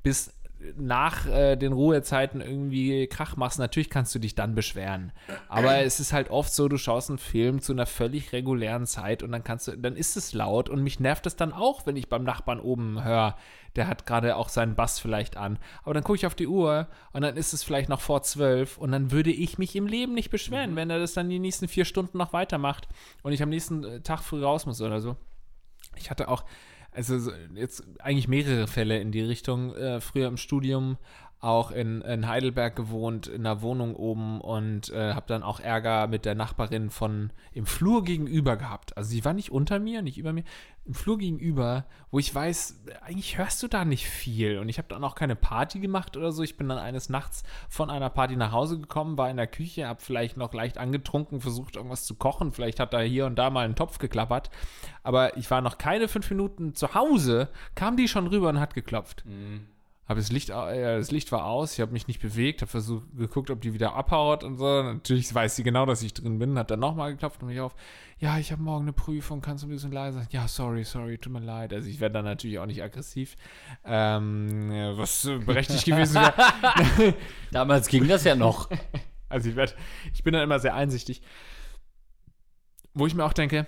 [0.03, 0.33] bis
[0.77, 5.11] nach äh, den Ruhezeiten irgendwie Krach machst, natürlich kannst du dich dann beschweren.
[5.47, 9.23] Aber es ist halt oft so, du schaust einen Film zu einer völlig regulären Zeit
[9.23, 11.95] und dann kannst du, dann ist es laut und mich nervt es dann auch, wenn
[11.95, 13.35] ich beim Nachbarn oben höre,
[13.75, 15.59] der hat gerade auch seinen Bass vielleicht an.
[15.83, 18.77] Aber dann gucke ich auf die Uhr und dann ist es vielleicht noch vor zwölf
[18.77, 20.75] und dann würde ich mich im Leben nicht beschweren, mhm.
[20.75, 22.87] wenn er das dann die nächsten vier Stunden noch weitermacht
[23.23, 25.15] und ich am nächsten äh, Tag früh raus muss oder so.
[25.97, 26.43] Ich hatte auch
[26.95, 29.75] also jetzt eigentlich mehrere Fälle in die Richtung.
[29.75, 30.97] Äh, früher im Studium
[31.45, 36.07] auch in, in, Heidelberg gewohnt, in einer Wohnung oben und äh, habe dann auch Ärger
[36.07, 38.97] mit der Nachbarin von im Flur gegenüber gehabt.
[38.97, 40.43] Also sie war nicht unter mir, nicht über mir,
[40.85, 44.59] im Flur gegenüber, wo ich weiß, eigentlich hörst du da nicht viel.
[44.59, 46.43] Und ich habe dann auch keine Party gemacht oder so.
[46.43, 49.87] Ich bin dann eines Nachts von einer Party nach Hause gekommen, war in der Küche,
[49.87, 52.51] habe vielleicht noch leicht angetrunken, versucht irgendwas zu kochen.
[52.51, 54.49] Vielleicht hat da hier und da mal ein Topf geklappert.
[55.03, 58.73] Aber ich war noch keine fünf Minuten zu Hause, kam die schon rüber und hat
[58.73, 59.25] geklopft.
[59.25, 59.67] Mhm.
[60.07, 63.05] Habe das Licht, äh, das Licht war aus, ich habe mich nicht bewegt, habe versucht,
[63.17, 64.83] geguckt, ob die wieder abhaut und so.
[64.83, 67.75] Natürlich weiß sie genau, dass ich drin bin, hat dann nochmal geklopft und mich auf.
[68.19, 70.27] Ja, ich habe morgen eine Prüfung, kannst du ein bisschen leiser sein?
[70.29, 71.73] Ja, sorry, sorry, tut mir leid.
[71.73, 73.35] Also ich werde dann natürlich auch nicht aggressiv,
[73.83, 77.15] ähm, was berechtigt gewesen wäre.
[77.51, 78.69] Damals ging das ja noch.
[79.27, 79.73] Also ich werde,
[80.13, 81.23] ich bin dann immer sehr einsichtig.
[82.93, 83.65] Wo ich mir auch denke,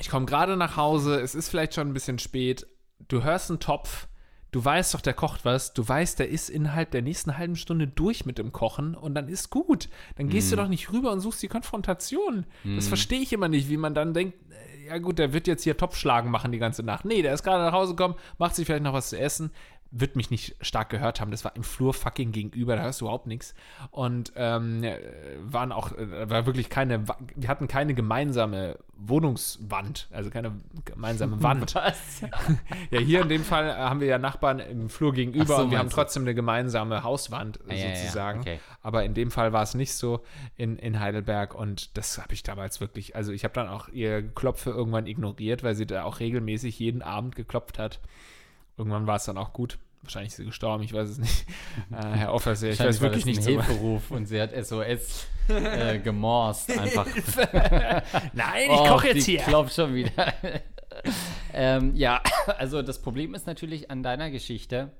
[0.00, 2.66] ich komme gerade nach Hause, es ist vielleicht schon ein bisschen spät,
[3.06, 4.08] du hörst einen Topf,
[4.54, 7.88] du weißt doch, der kocht was, du weißt, der ist innerhalb der nächsten halben Stunde
[7.88, 9.88] durch mit dem Kochen und dann ist gut.
[10.16, 10.50] Dann gehst mm.
[10.50, 10.60] du mhm.
[10.60, 12.46] doch nicht rüber und suchst die Konfrontation.
[12.62, 12.76] Mm.
[12.76, 12.88] Das mhm.
[12.88, 15.76] verstehe ich immer nicht, wie man dann denkt, äh, ja gut, der wird jetzt hier
[15.76, 17.04] Topfschlagen machen die ganze Nacht.
[17.04, 19.50] Nee, der ist gerade nach Hause gekommen, macht sich vielleicht noch was zu essen,
[19.96, 21.30] wird mich nicht stark gehört haben.
[21.30, 23.54] Das war im Flur fucking gegenüber, da hörst du überhaupt nichts.
[23.92, 24.84] Und ähm,
[25.44, 27.04] waren auch, äh, war wirklich keine,
[27.36, 30.52] wir hatten keine gemeinsame Wohnungswand, also keine
[30.84, 31.74] gemeinsame Wand.
[31.76, 32.22] Was?
[32.90, 35.70] Ja, hier in dem Fall äh, haben wir ja Nachbarn im Flur gegenüber so, und
[35.70, 38.40] wir haben trotzdem eine gemeinsame Hauswand Ja, ja, ja, sozusagen.
[38.40, 38.60] okay.
[38.82, 40.24] Aber in dem Fall war es nicht so
[40.56, 44.22] in, in Heidelberg und das habe ich damals wirklich, also ich habe dann auch ihr
[44.22, 48.00] Klopfe irgendwann ignoriert, weil sie da auch regelmäßig jeden Abend geklopft hat.
[48.76, 49.78] Irgendwann war es dann auch gut.
[50.04, 51.46] Wahrscheinlich ist sie gestorben, ich weiß es nicht.
[51.92, 53.50] Äh, Herr Offerseer, ich weiß wirklich nicht so.
[53.50, 57.06] Hilferuf und sie hat SOS äh, gemorst einfach.
[58.32, 60.32] Nein, Oh, die klopft schon wieder.
[61.52, 62.20] ähm, ja,
[62.58, 64.92] also das Problem ist natürlich an deiner Geschichte,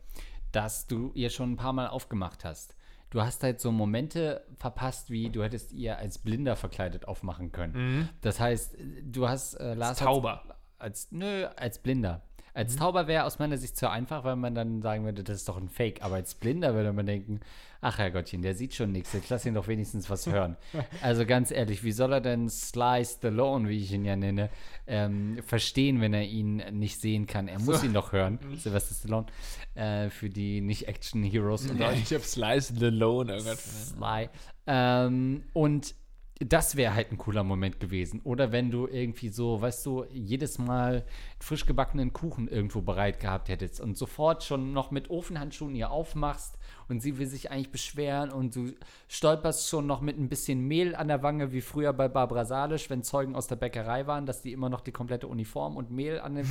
[0.53, 2.77] dass du ihr schon ein paar Mal aufgemacht hast.
[3.11, 8.09] Du hast halt so Momente verpasst, wie du hättest ihr als Blinder verkleidet aufmachen können.
[8.23, 9.91] Das heißt, du hast äh, Lars.
[10.01, 10.43] hat's- Tauber.
[10.79, 12.23] Als, nö, als Blinder.
[12.55, 15.49] Als Tauber wäre aus meiner Sicht zu einfach, weil man dann sagen würde, das ist
[15.49, 16.03] doch ein Fake.
[16.03, 17.41] Aber als Blinder würde man denken,
[17.81, 20.57] ach Herrgottchen, der sieht schon nichts, jetzt lass ihn doch wenigstens was hören.
[21.03, 24.51] also ganz ehrlich, wie soll er denn Sly Stallone, wie ich ihn ja nenne,
[24.87, 27.49] ähm, verstehen, wenn er ihn nicht sehen kann?
[27.49, 29.27] Er muss ihn doch hören, Sylvester Stallone,
[29.75, 32.03] äh, für die Nicht-Action-Heroes euch.
[32.03, 33.37] ich habe Slice the Alone.
[33.37, 33.55] Oh.
[33.57, 34.31] Sly.
[34.67, 35.95] Ähm, und
[36.41, 38.21] das wäre halt ein cooler Moment gewesen.
[38.25, 41.05] Oder wenn du irgendwie so, weißt du, jedes Mal
[41.39, 46.59] frisch gebackenen Kuchen irgendwo bereit gehabt hättest und sofort schon noch mit Ofenhandschuhen ihr aufmachst
[46.89, 48.73] und sie will sich eigentlich beschweren und du
[49.07, 52.91] stolperst schon noch mit ein bisschen Mehl an der Wange, wie früher bei Barbara Salisch,
[52.91, 56.19] wenn Zeugen aus der Bäckerei waren, dass die immer noch die komplette Uniform und Mehl
[56.19, 56.49] an den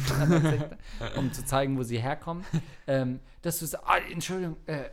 [1.17, 2.45] um zu zeigen, wo sie herkommen.
[2.87, 4.89] Ähm, dass du sagst, ah, Entschuldigung, äh,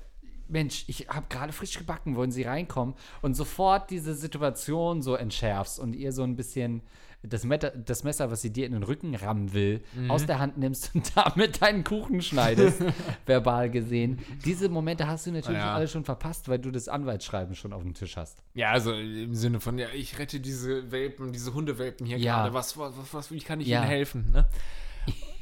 [0.51, 2.95] Mensch, ich habe gerade frisch gebacken, wollen Sie reinkommen?
[3.23, 6.83] Und sofort diese Situation so entschärfst und ihr so ein bisschen
[7.23, 10.11] das, Meta, das Messer, was sie dir in den Rücken rammen will, Mhm.
[10.11, 12.81] aus der Hand nimmst und damit deinen Kuchen schneidest,
[13.27, 14.21] verbal gesehen.
[14.47, 15.75] Diese Momente hast du natürlich Ja.
[15.75, 18.39] alle schon verpasst, weil du das Anwaltsschreiben schon auf dem Tisch hast.
[18.55, 22.37] Ja, also im Sinne von, ja, ich rette diese Welpen, diese Hundewelpen hier Ja.
[22.41, 22.55] gerade.
[22.55, 23.81] Was, was, was, wie kann ich Ja.
[23.81, 24.31] ihnen helfen?
[24.33, 24.47] Ne?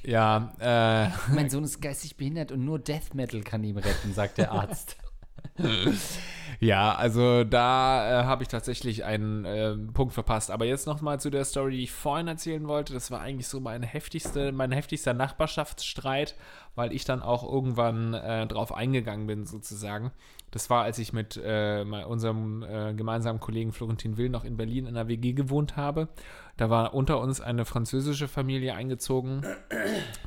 [0.09, 4.39] Ja, äh, Mein Sohn ist geistig behindert und nur Death Metal kann ihn retten, sagt
[4.39, 4.97] der Arzt.
[6.61, 10.51] ja, also da äh, habe ich tatsächlich einen äh, Punkt verpasst.
[10.51, 12.95] Aber jetzt noch mal zu der Story, die ich vorhin erzählen wollte.
[12.95, 16.37] Das war eigentlich so mein heftigste, mein heftigster Nachbarschaftsstreit,
[16.75, 20.13] weil ich dann auch irgendwann äh, drauf eingegangen bin, sozusagen.
[20.51, 24.87] Das war, als ich mit äh, unserem äh, gemeinsamen Kollegen Florentin Will noch in Berlin
[24.87, 26.09] in einer WG gewohnt habe.
[26.59, 29.43] Da war unter uns eine französische Familie eingezogen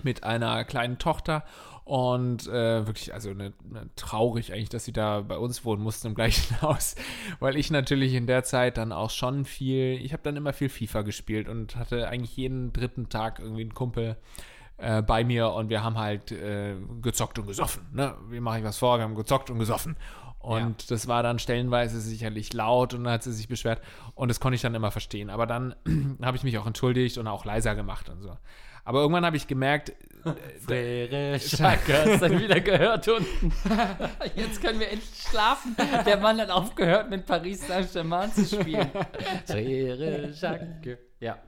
[0.02, 1.44] mit einer kleinen Tochter
[1.84, 6.08] und äh, wirklich, also ne, ne, traurig eigentlich, dass sie da bei uns wohnen mussten
[6.08, 6.96] im gleichen Haus,
[7.40, 10.70] weil ich natürlich in der Zeit dann auch schon viel, ich habe dann immer viel
[10.70, 14.16] FIFA gespielt und hatte eigentlich jeden dritten Tag irgendwie einen Kumpel
[14.78, 17.86] äh, bei mir und wir haben halt äh, gezockt und gesoffen.
[17.92, 18.16] Ne?
[18.30, 18.98] Wie mache ich was vor?
[18.98, 19.98] Wir haben gezockt und gesoffen.
[20.42, 23.80] Und das war dann stellenweise sicherlich laut und dann hat sie sich beschwert.
[24.22, 25.32] Und das konnte ich dann immer verstehen.
[25.32, 25.74] Aber dann
[26.22, 28.38] habe ich mich auch entschuldigt und auch leiser gemacht und so.
[28.86, 29.94] Aber irgendwann habe ich gemerkt,
[30.64, 33.52] Frere Schacke, hast du wieder gehört unten.
[34.36, 35.76] Jetzt können wir endlich schlafen.
[36.06, 38.92] Der Mann hat aufgehört, mit Paris Saint-Germain zu spielen.
[39.48, 41.00] Frere Schacke.
[41.20, 41.40] Ja.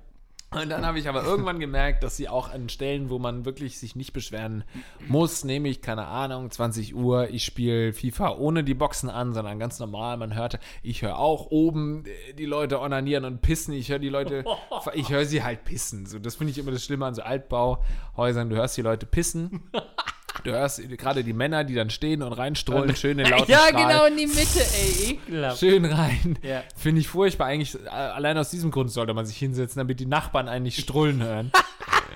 [0.54, 3.80] Und dann habe ich aber irgendwann gemerkt, dass sie auch an Stellen, wo man wirklich
[3.80, 4.64] sich nicht beschweren
[5.08, 9.80] muss, nämlich, keine Ahnung, 20 Uhr, ich spiele FIFA ohne die Boxen an, sondern ganz
[9.80, 14.00] normal, man hörte, ich höre auch oben äh, die Leute onanieren und pissen, ich höre
[14.00, 14.44] die Leute,
[14.94, 16.06] ich höre sie halt pissen.
[16.06, 19.64] So, das finde ich immer das Schlimme an so Altbauhäusern, du hörst die Leute pissen.
[20.44, 23.86] Du hörst gerade die Männer, die dann stehen und reinstrollen, schön in lauten Ja, Strahl.
[23.86, 25.60] genau in die Mitte, ey, ekelhaft.
[25.60, 26.38] Schön rein.
[26.42, 26.64] Ja.
[26.76, 27.48] Finde ich furchtbar.
[27.48, 30.80] Eigentlich, äh, allein aus diesem Grund sollte man sich hinsetzen, damit die Nachbarn einen nicht
[30.80, 31.52] strullen hören.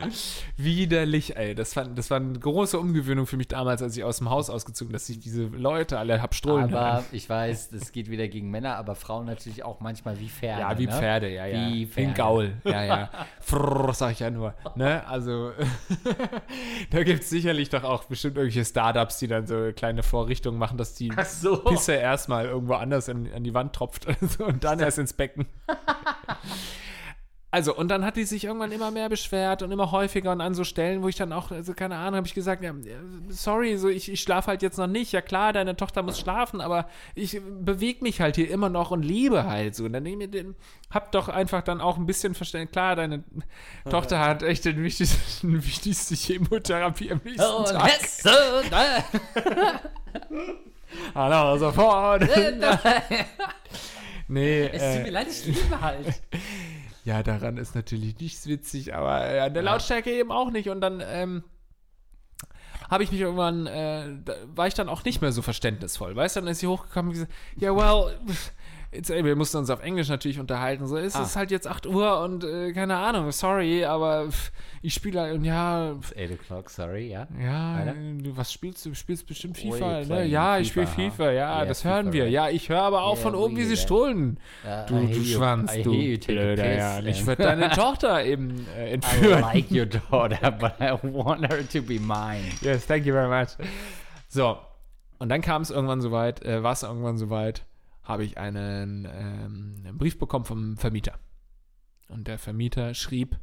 [0.57, 1.55] Widerlich, ey.
[1.55, 4.49] Das, fand, das war eine große Umgewöhnung für mich damals, als ich aus dem Haus
[4.49, 7.05] ausgezogen dass ich diese Leute alle hab strullen Aber hören.
[7.11, 10.61] ich weiß, das geht wieder gegen Männer, aber Frauen natürlich auch manchmal wie Pferde.
[10.61, 10.91] Ja, wie ne?
[10.91, 11.69] Pferde, ja, ja.
[11.69, 12.09] Wie Pferde.
[12.09, 12.53] ein Gaul.
[12.67, 13.09] Ja, ja.
[13.39, 14.53] Frrr, sag ich ja nur.
[14.75, 15.05] Ne?
[15.07, 15.51] Also,
[16.91, 20.77] da gibt es sicherlich doch auch bestimmt irgendwelche Startups, die dann so kleine Vorrichtungen machen,
[20.77, 21.57] dass die so.
[21.57, 24.07] Pisse erstmal irgendwo anders an, an die Wand tropft
[24.39, 25.45] und dann erst ins Becken.
[27.57, 30.53] Also, und dann hat die sich irgendwann immer mehr beschwert und immer häufiger und an
[30.53, 32.71] so Stellen, wo ich dann auch, also keine Ahnung, habe ich gesagt, ja,
[33.29, 35.11] sorry, so ich, ich schlafe halt jetzt noch nicht.
[35.11, 39.01] Ja klar, deine Tochter muss schlafen, aber ich bewege mich halt hier immer noch und
[39.01, 39.85] liebe halt so.
[39.85, 40.53] Und dann nehme ich den,
[40.91, 42.73] hab doch einfach dann auch ein bisschen Verständnis.
[42.73, 43.23] Klar, deine
[43.89, 47.91] Tochter hat echt den wichtigsten, wichtigste Chemotherapie am nächsten Und Tag.
[48.69, 49.03] Da-
[51.15, 52.21] Hallo, sofort.
[54.27, 56.21] nee, Es tut mir äh, leid, ich liebe halt.
[57.07, 60.67] Ja, daran ist natürlich nichts witzig, aber äh, an der Lautstärke eben auch nicht.
[60.67, 61.41] Und dann ähm,
[62.89, 66.17] habe ich mich irgendwann, äh, war ich dann auch nicht mehr so verständnisvoll.
[66.17, 68.19] Weißt du, dann ist sie hochgekommen und gesagt, ja, well,
[68.97, 70.85] jetzt, ey, wir mussten uns auf Englisch natürlich unterhalten.
[70.87, 71.21] So, es Ah.
[71.23, 75.35] ist halt jetzt 8 Uhr und äh, keine Ahnung, sorry, aber pff, ich spiele halt
[75.35, 77.27] und ja, pff, 8 o'clock, sorry, ja.
[77.41, 77.93] ja, Weiter?
[78.17, 78.89] du, was spielst du?
[78.89, 80.25] Du spielst bestimmt Oh, FIFA, you ne?
[80.25, 82.23] Ja, ich spiele FIFA, ja, Yeah, das FIFA, hören wir.
[82.25, 82.33] right.
[82.33, 83.77] Ja, ich höre aber auch Yeah, von oben, wie sie.
[83.77, 84.35] Uh,
[84.87, 85.91] Du, I du hear you- Schwanz, I du
[86.27, 86.99] Blöder, ja.
[87.01, 89.41] Ich würde deine Tochter eben äh, I entführen.
[89.41, 92.43] like your daughter, but I want her to be mine.
[92.61, 93.49] Yes, thank you very much.
[94.27, 94.57] So,
[95.19, 97.63] und dann kam es irgendwann soweit, äh, war es irgendwann soweit,
[98.07, 101.19] habe ich einen, ähm, einen Brief bekommen vom Vermieter.
[102.07, 103.37] Und der Vermieter schrieb,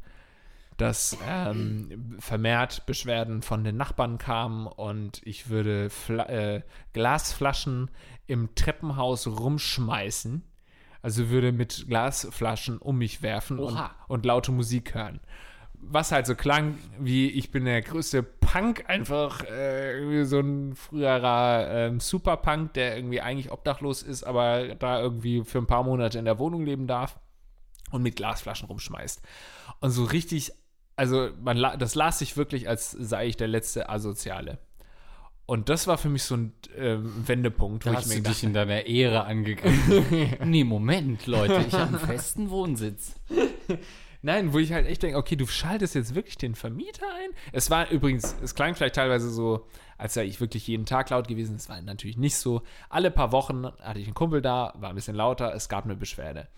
[0.77, 6.63] dass ähm, vermehrt Beschwerden von den Nachbarn kamen und ich würde Fla äh,
[6.93, 7.91] Glasflaschen
[8.27, 10.43] im Treppenhaus rumschmeißen.
[11.03, 15.21] Also würde mit Glasflaschen um mich werfen und, und laute Musik hören.
[15.91, 21.69] Was halt so klang, wie ich bin der größte Punk, einfach äh, so ein früherer
[21.71, 26.25] ähm, Superpunk, der irgendwie eigentlich obdachlos ist, aber da irgendwie für ein paar Monate in
[26.25, 27.19] der Wohnung leben darf
[27.91, 29.23] und mit Glasflaschen rumschmeißt.
[29.81, 30.53] Und so richtig,
[30.97, 34.59] also man, das las sich wirklich, als sei ich der letzte Asoziale.
[35.47, 38.23] Und das war für mich so ein ähm, Wendepunkt, wo Da ich hast mir du
[38.23, 40.37] gedacht dich in deiner Ehre angegriffen.
[40.45, 43.15] nee, Moment, Leute, ich habe einen festen Wohnsitz.
[44.25, 47.31] Nein, wo ich halt echt denke, okay, du schaltest jetzt wirklich den Vermieter ein.
[47.53, 49.67] Es war übrigens, es klang vielleicht teilweise so,
[49.99, 51.57] als sei ich wirklich jeden Tag laut gewesen.
[51.57, 52.63] Es war natürlich nicht so.
[52.89, 55.95] Alle paar Wochen hatte ich einen Kumpel da, war ein bisschen lauter, es gab eine
[55.95, 56.49] Beschwerde.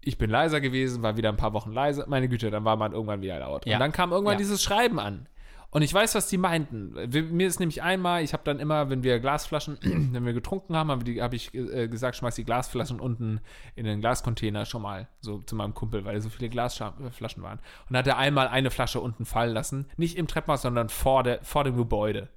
[0.00, 2.04] Ich bin leiser gewesen, war wieder ein paar Wochen leise.
[2.08, 3.64] Meine Güte, dann war man irgendwann wieder laut.
[3.64, 3.74] Ja.
[3.76, 4.38] Und dann kam irgendwann Ja.
[4.38, 5.28] dieses Schreiben an.
[5.70, 6.94] Und ich weiß, was die meinten.
[7.10, 9.78] Mir ist nämlich einmal, ich habe dann immer, wenn wir Glasflaschen,
[10.12, 13.40] wenn wir getrunken haben, habe hab ich äh, gesagt, schmeiß die Glasflaschen unten
[13.76, 17.58] in den Glascontainer schon mal, so zu meinem Kumpel, weil so viele Glasflaschen waren.
[17.58, 19.86] Und dann hat er einmal eine Flasche unten fallen lassen.
[19.98, 22.30] Nicht im Treppenhaus, sondern vor, der, vor dem Gebäude.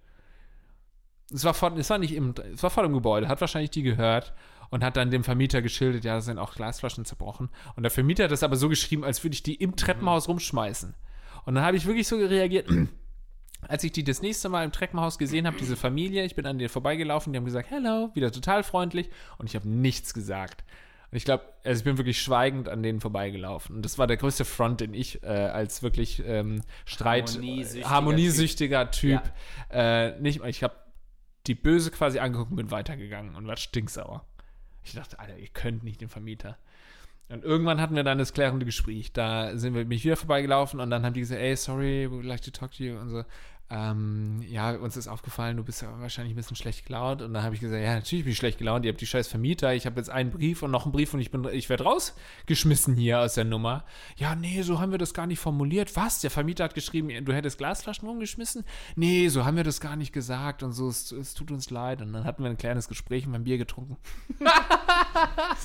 [1.33, 3.83] Es war, vor, es war nicht im, es war vor dem Gebäude, hat wahrscheinlich die
[3.83, 4.33] gehört
[4.71, 7.49] und hat dann dem Vermieter geschildert, ja, da sind auch Glasflaschen zerbrochen.
[7.77, 10.93] Und der Vermieter hat das aber so geschrieben, als würde ich die im Treppenhaus rumschmeißen.
[11.45, 12.69] Und dann habe ich wirklich so reagiert,
[13.67, 16.57] als ich die das nächste Mal im Treppenhaus gesehen habe, diese Familie, ich bin an
[16.57, 20.63] denen vorbeigelaufen, die haben gesagt, hello, wieder total freundlich und ich habe nichts gesagt.
[21.11, 23.75] Und ich glaube, also ich bin wirklich schweigend an denen vorbeigelaufen.
[23.75, 28.91] Und das war der größte Front, den ich äh, als wirklich ähm, Streit, Harmoniesüchtiger harmoniesüchtiger
[28.91, 29.21] Typ,
[29.71, 30.75] äh, nicht, ich habe
[31.47, 34.25] die Böse quasi angeguckt und bin weitergegangen und war stinksauer.
[34.83, 36.57] Ich dachte, Alter, ihr könnt nicht den Vermieter.
[37.29, 39.13] Und irgendwann hatten wir dann das klärende Gespräch.
[39.13, 42.25] Da sind wir mich wieder vorbeigelaufen und dann haben die gesagt, ey, sorry, we would
[42.25, 43.23] like to talk to you und so.
[43.73, 47.21] Ähm, ja, uns ist aufgefallen, du bist ja wahrscheinlich ein bisschen schlecht gelaunt.
[47.21, 48.83] Und dann habe ich gesagt, ja, natürlich bin ich schlecht gelaunt.
[48.83, 49.73] Ihr habt die scheiß Vermieter.
[49.73, 52.97] Ich habe jetzt einen Brief und noch einen Brief und ich bin, ich werde rausgeschmissen
[52.97, 53.85] hier aus der Nummer.
[54.17, 55.95] Ja, nee, so haben wir das gar nicht formuliert.
[55.95, 56.19] Was?
[56.19, 58.65] Der Vermieter hat geschrieben, du hättest Glasflaschen rumgeschmissen?
[58.97, 60.89] Nee, so haben wir das gar nicht gesagt und so.
[60.89, 62.01] Es, es tut uns leid.
[62.01, 63.95] Und dann hatten wir ein kleines Gespräch und haben Bier getrunken.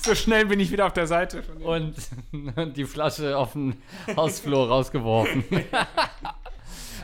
[0.04, 1.42] so schnell bin ich wieder auf der Seite.
[1.64, 1.96] Und
[2.76, 3.74] die Flasche auf den
[4.16, 5.42] Hausflur rausgeworfen.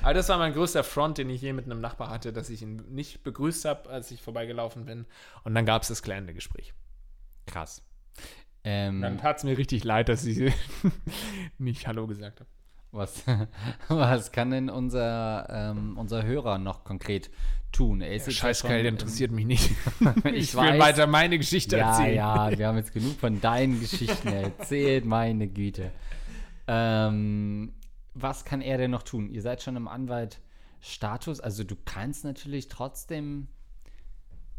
[0.03, 2.63] Aber das war mein größter Front, den ich je mit einem Nachbar hatte, dass ich
[2.63, 5.07] ihn nicht begrüßt habe, als ich vorbeigelaufen bin.
[5.45, 6.75] Und dann gab es das klärende Gespräch.
[7.47, 7.83] Krass.
[8.65, 10.53] Ähm, Dann tat es mir richtig leid, dass ich
[11.59, 12.51] nicht Hallo gesagt habe.
[12.93, 13.25] was,
[13.89, 17.31] was kann denn unser, ähm, unser Hörer noch konkret
[17.73, 18.01] tun?
[18.03, 19.71] Er ist ja Scheißkerl, schon- der interessiert mich nicht.
[20.27, 20.81] Ich ich will weiß.
[20.81, 22.15] weiter meine Geschichte Ja, erzählen.
[22.17, 25.91] ja, wir haben jetzt genug von deinen Geschichten erzählt, meine Güte.
[26.69, 27.73] Ähm,
[28.15, 29.29] was kann er denn noch tun?
[29.29, 33.49] Ihr seid schon im Anwaltstatus, also du kannst natürlich trotzdem,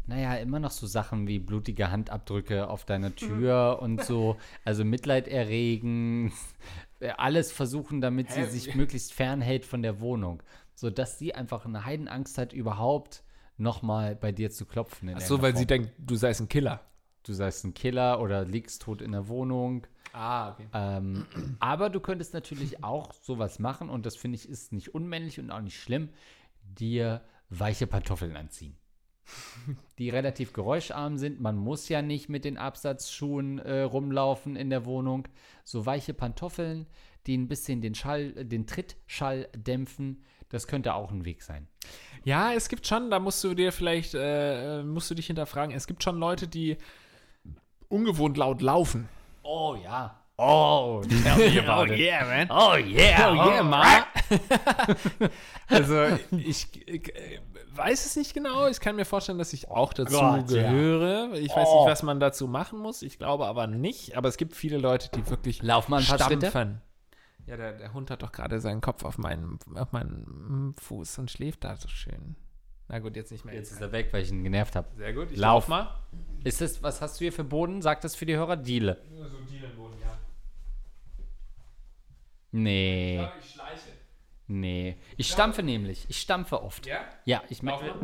[0.06, 5.28] naja, immer noch so Sachen wie blutige Handabdrücke auf deiner Tür und so, also Mitleid
[5.28, 6.32] erregen,
[7.16, 10.42] alles versuchen, damit sie sich möglichst fernhält von der Wohnung,
[10.74, 13.22] sodass sie einfach eine Heidenangst hat, überhaupt
[13.56, 15.12] nochmal bei dir zu klopfen.
[15.14, 16.80] Ach so, weil sie Form denkt, du seist ein Killer.
[17.24, 19.86] Du seist ein Killer oder liegst tot in der Wohnung.
[20.12, 20.66] Ah, okay.
[20.72, 21.26] Ähm,
[21.58, 25.50] aber du könntest natürlich auch sowas machen und das finde ich ist nicht unmännlich und
[25.50, 26.10] auch nicht schlimm,
[26.62, 28.76] dir weiche Pantoffeln anziehen.
[29.98, 31.40] Die relativ geräuscharm sind.
[31.40, 35.26] Man muss ja nicht mit den Absatzschuhen äh, rumlaufen in der Wohnung.
[35.64, 36.86] So weiche Pantoffeln,
[37.26, 41.66] die ein bisschen den Schall, den Trittschall dämpfen, das könnte auch ein Weg sein.
[42.22, 45.86] Ja, es gibt schon, da musst du dir vielleicht, äh, musst du dich hinterfragen, es
[45.86, 46.76] gibt schon Leute, die
[47.88, 49.08] ungewohnt laut laufen.
[49.42, 50.20] Oh ja.
[50.36, 51.98] Oh, tell me about it.
[52.00, 52.48] yeah, man.
[52.50, 53.30] Oh yeah.
[53.30, 53.64] Oh yeah, alright.
[53.64, 55.28] Ma.
[55.68, 57.38] also, ich äh,
[57.74, 58.66] weiß es nicht genau.
[58.66, 60.62] Ich kann mir vorstellen, dass ich auch dazu Gott, ja.
[60.70, 61.34] gehöre.
[61.34, 61.80] Ich weiß Oh.
[61.84, 63.02] nicht, was man dazu machen muss.
[63.02, 64.16] Ich glaube aber nicht.
[64.16, 66.48] Aber es gibt viele Leute, die wirklich Lauf mal ein paar Schritte.
[66.50, 66.80] stampfen.
[67.46, 71.30] Ja, der, der Hund hat doch gerade seinen Kopf auf meinen, auf meinen Fuß und
[71.30, 72.36] schläft da so schön.
[72.88, 73.54] Na gut, jetzt nicht mehr.
[73.54, 74.86] Jetzt ist er weg, weil ich ihn genervt habe.
[74.96, 75.30] Sehr gut.
[75.30, 75.66] Ich Lauf.
[75.66, 75.94] lauf mal.
[76.44, 77.80] Ist das, was hast du hier für Boden?
[77.82, 78.56] Sagt das für die Hörer?
[78.56, 78.98] Diele.
[79.10, 80.18] Nur so Dielenboden, ja.
[82.52, 83.80] Nee, ich schleiche.
[84.46, 84.96] nee.
[85.16, 86.06] Ich stampfe nämlich.
[86.08, 86.86] Ich stampfe oft.
[86.86, 87.00] Ja?
[87.24, 87.94] Ja, ich merke.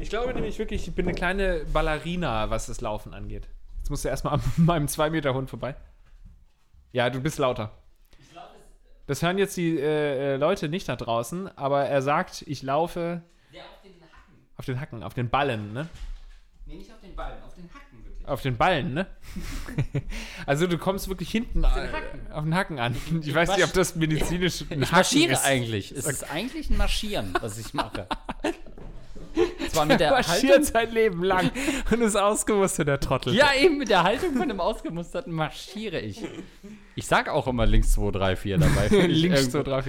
[0.00, 3.48] Ich glaube nämlich wirklich, ich bin eine kleine Ballerina, was das Laufen angeht.
[3.78, 5.76] Jetzt musst du erstmal an meinem 2-Meter-Hund vorbei.
[6.92, 7.70] Ja, du bist lauter.
[9.06, 13.22] Das hören jetzt die äh, äh, Leute nicht da draußen, aber er sagt, ich laufe
[13.50, 14.34] Ja, auf den Hacken.
[14.60, 15.88] Auf den Hacken, auf den Ballen, ne?
[16.66, 18.28] Nee, nicht auf den Ballen, auf den Hacken wirklich.
[18.28, 19.06] Auf den Ballen, ne?
[20.46, 22.94] also du kommst wirklich hinten auf den Hacken, auf den Hacken an.
[23.22, 25.44] Ich, weiß nicht, ob das medizinisch ein Ich Hacken marschiere ist.
[25.46, 25.92] eigentlich.
[25.92, 28.06] Es ist eigentlich ein Marschieren, was ich mache.
[29.70, 30.64] Zwar mit der Er marschiert Haltung.
[30.64, 31.50] sein Leben lang
[31.90, 33.32] und ist ausgemustert, der Trottel.
[33.34, 36.20] Ja, eben mit der Haltung von einem Ausgemusterten marschiere ich.
[36.96, 38.86] Ich sag auch immer links 2, 3, 4 dabei.
[38.86, 38.90] Ich
[39.22, 39.84] Links irgendwo- so drauf.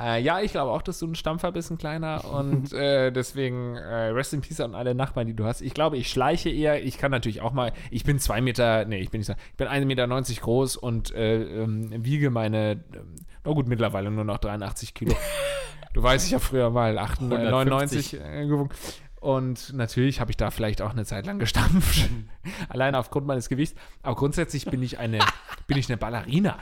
[0.00, 2.24] Äh, ja, ich glaube auch, dass du ein Stampfer bist, ein kleiner.
[2.24, 5.60] Und äh, deswegen äh, Rest in Peace an alle Nachbarn, die du hast.
[5.60, 6.84] Ich glaube, ich schleiche eher.
[6.84, 7.72] Ich kann natürlich auch mal.
[7.90, 8.84] Ich bin zwei Meter.
[8.84, 9.34] Nee, ich bin nicht so.
[9.50, 10.06] Ich bin 1,90 Meter
[10.40, 12.84] groß und äh, ähm, wiege meine.
[12.94, 15.14] Ähm, na gut, mittlerweile nur noch 83 Kilo.
[15.94, 18.70] du weißt, ich habe früher mal 98, 99 äh, gewogen.
[19.20, 22.08] Und natürlich habe ich da vielleicht auch eine Zeit lang gestampft.
[22.68, 23.78] Alleine aufgrund meines Gewichts.
[24.02, 25.18] Aber grundsätzlich bin ich eine,
[25.66, 26.58] bin ich eine Ballerina.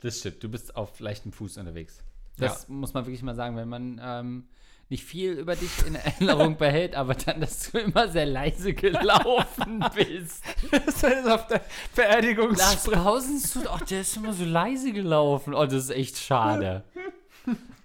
[0.00, 2.02] Das stimmt, du bist auf leichtem Fuß unterwegs.
[2.38, 4.48] Das muss man wirklich mal sagen, wenn man ähm,
[4.88, 9.84] nicht viel über dich in Erinnerung behält, aber dann, dass du immer sehr leise gelaufen
[9.94, 10.42] bist.
[10.70, 11.60] Das ist auf der
[11.94, 15.54] Beerdigungs Lars Pausens tut, ach, der ist immer so leise gelaufen.
[15.54, 16.82] Oh, das ist echt schade.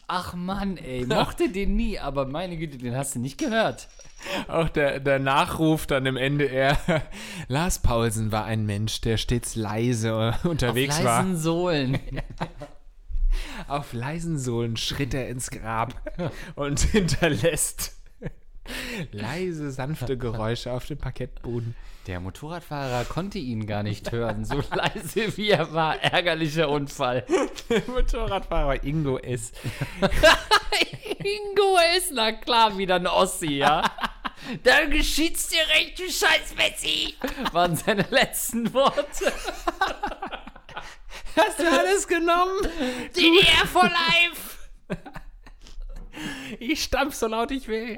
[0.08, 3.88] Ach Mann, ey, mochte den nie, aber meine Güte, den hast du nicht gehört.
[4.48, 6.78] Auch der, der Nachruf dann im Ende eher,
[7.48, 11.24] Lars Paulsen war ein Mensch, der stets leise unterwegs Auf war.
[11.24, 12.00] leisen Sohlen.
[13.68, 15.94] Auf leisen Sohlen schritt er ins Grab
[16.56, 17.96] und hinterlässt
[19.12, 21.76] leise, sanfte Geräusche auf dem Parkettboden.
[22.08, 26.02] Der Motorradfahrer konnte ihn gar nicht hören, so leise wie er war.
[26.02, 27.26] Ärgerlicher Unfall.
[27.70, 29.52] Der Motorradfahrer Ingo S.
[31.20, 33.84] Ingo ist, na klar, wieder ein Ossi, ja?
[34.64, 37.16] Da geschieht's dir recht, du scheiß Messi!
[37.52, 39.34] Waren seine letzten Worte.
[41.36, 42.68] Hast du alles genommen?
[43.16, 44.70] DDR for life!
[46.60, 47.98] Ich stampf so laut ich will.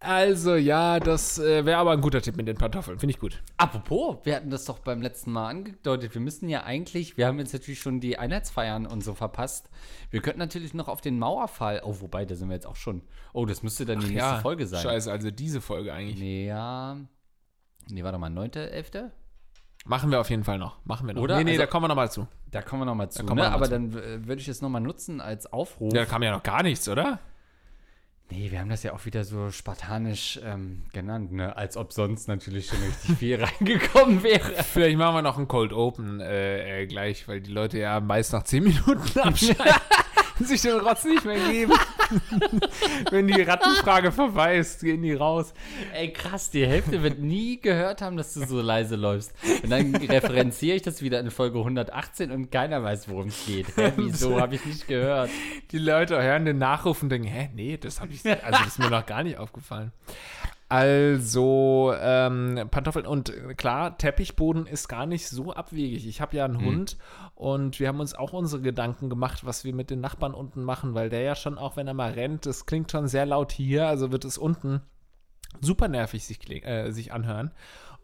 [0.00, 3.00] Also ja, das äh, wäre aber ein guter Tipp mit den Pantoffeln.
[3.00, 3.42] Finde ich gut.
[3.56, 6.14] Apropos, wir hatten das doch beim letzten Mal angedeutet.
[6.14, 9.68] Wir müssen ja eigentlich, wir haben jetzt natürlich schon die Einheitsfeiern und so verpasst.
[10.10, 11.82] Wir könnten natürlich noch auf den Mauerfall.
[11.84, 13.02] Oh, wobei, da sind wir jetzt auch schon.
[13.32, 14.82] Oh, das müsste dann die nächste Folge sein.
[14.82, 16.18] Scheiße, also diese Folge eigentlich.
[16.18, 16.96] Nee, ja.
[17.90, 19.10] Nee, warte mal, 9.11.?
[19.86, 20.76] Machen wir auf jeden Fall noch.
[20.84, 21.22] Machen wir noch.
[21.22, 21.38] Oder?
[21.38, 22.26] Nee, nee, Also- da kommen wir nochmal zu.
[22.50, 23.24] Da kommen wir nochmal zu.
[23.24, 23.42] kommen Ne?
[23.42, 25.92] wir noch Aber mal dann äh, würde ich es nochmal nutzen als Aufruf.
[25.92, 27.18] Da kam ja noch gar nichts, oder?
[28.30, 31.56] Nee, wir haben das ja auch wieder so spartanisch ähm, genannt, ne?
[31.56, 34.52] Als ob sonst natürlich schon richtig viel reingekommen wäre.
[34.64, 38.34] Vielleicht machen wir noch ein Cold Open äh, äh, gleich, weil die Leute ja meist
[38.34, 39.64] nach 10 Minuten abschalten
[40.38, 41.72] und sich den Rotz nicht mehr geben.
[43.10, 45.54] Wenn die Rattenfrage vorbei ist, gehen die raus.
[45.94, 49.32] Ey, krass, die Hälfte wird nie gehört haben, dass du so leise läufst.
[49.62, 53.66] Und dann referenziere ich das wieder in Folge 118 und keiner weiß, worum es geht.
[53.76, 55.30] Hä, wieso habe ich nicht gehört?
[55.70, 58.78] Die Leute hören den Nachruf und denken, hä, nee, das habe ich, also das ist
[58.78, 59.92] mir noch gar nicht aufgefallen.
[60.68, 66.06] Also, ähm, Pantoffeln und äh, klar, Teppichboden ist gar nicht so abwegig.
[66.06, 66.98] Ich habe ja einen Hund
[67.34, 70.94] und wir haben uns auch unsere Gedanken gemacht, was wir mit den Nachbarn unten machen,
[70.94, 73.86] weil der ja schon, auch wenn er mal rennt, das klingt schon sehr laut hier,
[73.88, 74.82] also wird es unten
[75.60, 77.52] super nervig sich, äh, sich anhören.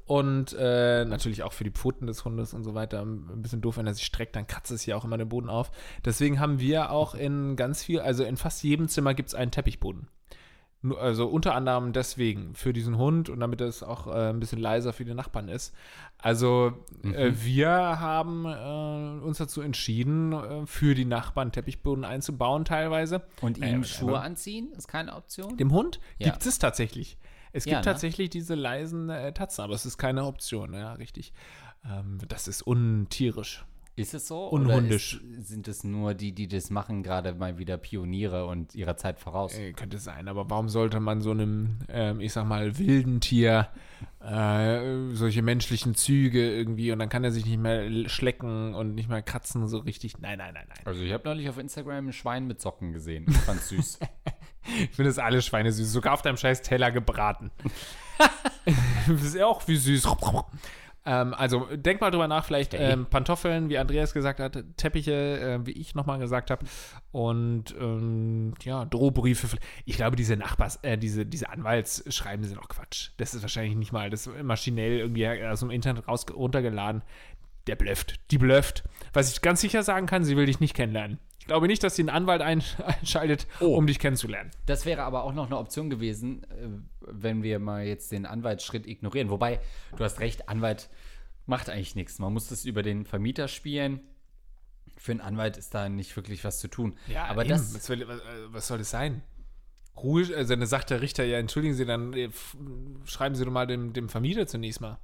[0.06, 3.00] Und äh, natürlich auch für die Pfoten des Hundes und so weiter.
[3.00, 5.48] Ein bisschen doof, wenn er sich streckt, dann kratzt es hier auch immer den Boden
[5.48, 5.70] auf.
[6.04, 9.50] Deswegen haben wir auch in ganz viel, also in fast jedem Zimmer gibt es einen
[9.50, 10.08] Teppichboden.
[10.98, 14.92] Also unter anderem deswegen, für diesen Hund und damit es auch äh, ein bisschen leiser
[14.92, 15.74] für die Nachbarn ist.
[16.18, 16.72] Also
[17.02, 23.22] äh, wir haben äh, uns dazu entschieden, äh, für die Nachbarn Teppichboden einzubauen teilweise.
[23.40, 25.56] Und Äh, ihm Schuhe anziehen ist keine Option?
[25.56, 26.30] Dem Hund Ja.
[26.30, 27.16] gibt es tatsächlich.
[27.52, 27.84] Es gibt Ja, ne?
[27.84, 31.32] tatsächlich diese leisen äh, Tatzen, aber es ist keine Option, ja, richtig.
[31.88, 33.64] Ähm, das ist untierisch.
[33.96, 34.48] Ist es so?
[34.48, 35.20] Unhundisch.
[35.22, 38.96] Oder ist, sind es nur die, die das machen, gerade mal wieder Pioniere und ihrer
[38.96, 39.56] Zeit voraus?
[39.56, 43.68] Äh, könnte sein, aber warum sollte man so einem, ähm, ich sag mal, wilden Tier
[44.20, 49.08] äh, solche menschlichen Züge irgendwie und dann kann er sich nicht mehr schlecken und nicht
[49.08, 50.18] mehr kratzen so richtig.
[50.18, 50.78] Nein, nein, nein, nein.
[50.84, 53.26] Also ich habe neulich auf Instagram ein Schwein mit Socken gesehen.
[53.28, 54.00] Ich fand's süß.
[54.66, 57.50] Ich finde es alle Schweine süß, sogar auf deinem scheiß Teller gebraten.
[59.06, 60.06] das ist ja auch wie süß.
[61.06, 65.66] Ähm, also denk mal drüber nach, vielleicht ähm, Pantoffeln, wie Andreas gesagt hat, Teppiche, äh,
[65.66, 66.64] wie ich nochmal gesagt habe.
[67.12, 69.58] Und ähm, ja, Drohbriefe.
[69.84, 73.10] Ich glaube, diese Nachbars, äh, diese, diese Anwaltsschreiben sind auch Quatsch.
[73.18, 77.02] Das ist wahrscheinlich nicht mal das maschinell irgendwie aus dem Internet raus runtergeladen.
[77.66, 78.20] Der blöfft.
[78.30, 78.84] Die blöfft.
[79.12, 81.18] Was ich ganz sicher sagen kann, sie will dich nicht kennenlernen.
[81.44, 83.76] Ich glaube nicht, dass sie einen Anwalt ein einschaltet, Oh.
[83.76, 84.50] um dich kennenzulernen.
[84.64, 86.68] Das wäre aber auch noch eine Option gewesen, äh,
[87.02, 89.28] wenn wir mal jetzt den Anwaltsschritt ignorieren.
[89.28, 89.60] Wobei,
[89.94, 90.88] du hast recht, Anwalt
[91.44, 92.18] macht eigentlich nichts.
[92.18, 94.00] Man muss das über den Vermieter spielen.
[94.96, 96.96] Für einen Anwalt ist da nicht wirklich was zu tun.
[97.28, 97.50] aber eben.
[97.50, 99.20] das, Was, will, was, was soll das sein?
[99.98, 102.30] Ruhe, also dann sagt der Richter, ja, entschuldigen Sie, dann äh,
[103.04, 104.98] schreiben Sie doch mal dem, dem Vermieter zunächst mal.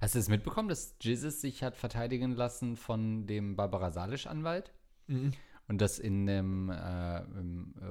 [0.00, 4.72] hast du es mitbekommen, dass Jesus sich hat verteidigen lassen von dem Barbara Salisch-Anwalt?
[5.70, 7.22] Und dass in dem äh, äh,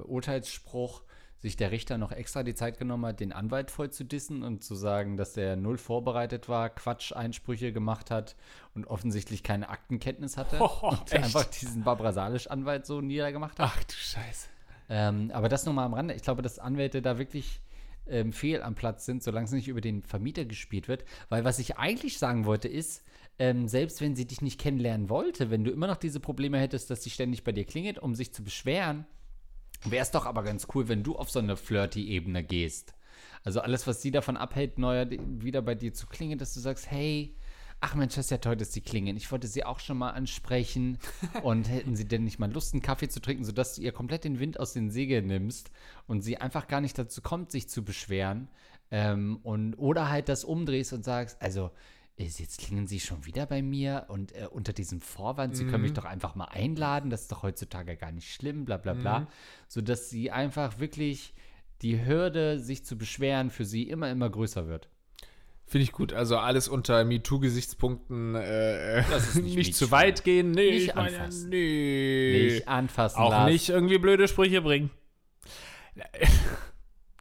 [0.03, 1.01] Urteilsspruch
[1.37, 4.65] sich der Richter noch extra die Zeit genommen hat, den Anwalt voll zu dissen und
[4.65, 8.35] zu sagen, dass der null vorbereitet war, Quatsch-Einsprüche gemacht hat
[8.75, 10.59] und offensichtlich keine Aktenkenntnis hatte.
[10.59, 11.23] Oh, und echt?
[11.23, 13.71] einfach diesen Barbara Salisch-Anwalt so niedergemacht hat.
[13.73, 14.49] Ach du Scheiße.
[14.89, 16.15] Ähm, aber das nur mal am Rande.
[16.15, 17.61] Ich glaube, dass Anwälte da wirklich
[18.09, 21.05] ähm, fehl am Platz sind, solange es nicht über den Vermieter gespielt wird.
[21.29, 23.05] Weil was ich eigentlich sagen wollte ist,
[23.39, 26.89] ähm, selbst wenn sie dich nicht kennenlernen wollte, wenn du immer noch diese Probleme hättest,
[26.89, 29.05] dass sie ständig bei dir klingelt, um sich zu beschweren,
[29.85, 32.93] wäre es doch aber ganz cool, wenn du auf so eine flirty-Ebene gehst.
[33.43, 36.91] Also alles, was sie davon abhält, neuer wieder bei dir zu klingeln, dass du sagst,
[36.91, 37.35] hey,
[37.79, 39.15] ach Mensch, das ist ja toll, dass sie klingen.
[39.15, 40.97] Ich wollte sie auch schon mal ansprechen.
[41.43, 44.25] und hätten sie denn nicht mal Lust, einen Kaffee zu trinken, sodass du ihr komplett
[44.25, 45.71] den Wind aus den Segeln nimmst
[46.07, 48.49] und sie einfach gar nicht dazu kommt, sich zu beschweren.
[48.91, 51.71] Ähm, und, oder halt das umdrehst und sagst, also,
[52.19, 55.93] jetzt klingen sie schon wieder bei mir und äh, unter diesem Vorwand, sie können mich
[55.93, 59.27] doch einfach mal einladen, das ist doch heutzutage gar nicht schlimm, bla bla bla.
[59.67, 61.33] Sodass sie einfach wirklich
[61.81, 64.89] die Hürde, sich zu beschweren, für sie immer, immer größer wird.
[65.65, 66.13] Finde ich gut.
[66.13, 70.51] Also alles unter MeToo-Gesichtspunkten äh, ist nicht, nicht zu weit gehen.
[70.51, 71.49] Nee, Nicht ich meine, anfassen.
[71.49, 72.49] nee.
[72.55, 73.51] Nicht anfassen Auch Lars.
[73.51, 74.89] nicht irgendwie blöde Sprüche bringen.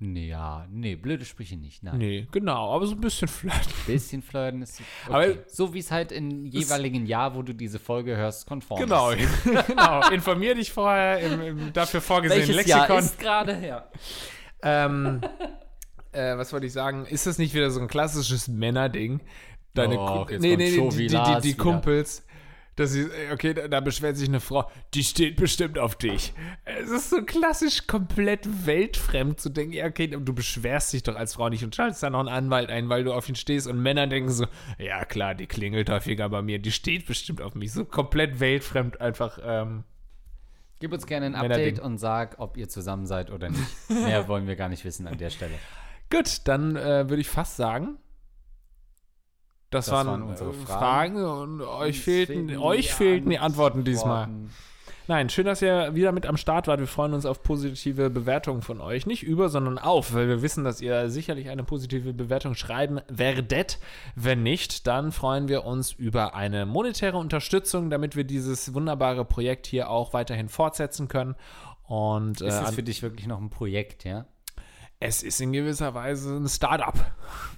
[0.00, 1.82] Nee, ja, nee, blöde Sprüche nicht.
[1.82, 1.98] Nein.
[1.98, 3.72] Nee, genau, aber so ein bisschen flirten.
[3.86, 5.12] Bisschen flirten ist okay.
[5.12, 9.10] Aber- so wie es halt im jeweiligen Jahr, wo du diese Folge hörst, konform Genau,
[9.10, 9.28] ist.
[9.66, 10.08] genau.
[10.10, 13.04] Informier dich vorher im, im dafür vorgesehenen Welches Jahr Lexikon.
[13.04, 13.66] ist gerade?
[13.66, 13.88] Ja.
[14.62, 15.20] Ähm,
[16.12, 17.04] äh, was wollte ich sagen?
[17.06, 19.20] Ist das nicht wieder so ein klassisches Männerding?
[19.74, 21.62] Deine Och, Ku- jetzt nee, nee, nee, die, die, die, die wieder.
[21.62, 22.24] Kumpels.
[22.78, 26.32] Dass sie, äh, okay, da, beschwert sich eine Frau, die steht bestimmt auf dich.
[26.64, 31.34] Es ist so klassisch komplett weltfremd zu denken, ja, okay, du beschwerst dich doch als
[31.34, 33.82] Frau nicht und schaltest dann noch einen Anwalt ein, weil du auf ihn stehst und
[33.82, 34.46] Männer denken so,
[34.78, 37.72] ja klar, die klingelt häufiger bei mir, die steht bestimmt auf mich.
[37.72, 39.40] So komplett weltfremd einfach.
[39.42, 39.82] Ähm,
[40.78, 41.34] Gib uns gerne ein.
[41.34, 43.90] Update und sag, ob ihr zusammen seid oder nicht.
[43.90, 45.54] Mehr wollen wir gar nicht wissen an der Stelle.
[46.10, 47.98] Gut, dann äh, würde ich fast sagen,
[49.70, 51.18] das, Das waren, waren unsere äh, Fragen.
[51.18, 54.28] Fragen und euch fehlten, die euch fehlten die Antworten diesmal.
[55.08, 56.80] Nein, schön, dass ihr wieder mit am Start wart.
[56.80, 59.06] Wir freuen uns auf positive Bewertungen von euch.
[59.06, 63.78] Nicht über, sondern auf, weil wir wissen, dass ihr sicherlich eine positive Bewertung schreiben werdet.
[64.16, 69.66] Wenn nicht, dann freuen wir uns über eine monetäre Unterstützung, damit wir dieses wunderbare Projekt
[69.66, 71.36] hier auch weiterhin fortsetzen können.
[71.86, 74.26] Und äh, Ist es für dich wirklich noch ein Projekt, ja?
[75.00, 76.94] Es ist in gewisser Weise ein Startup.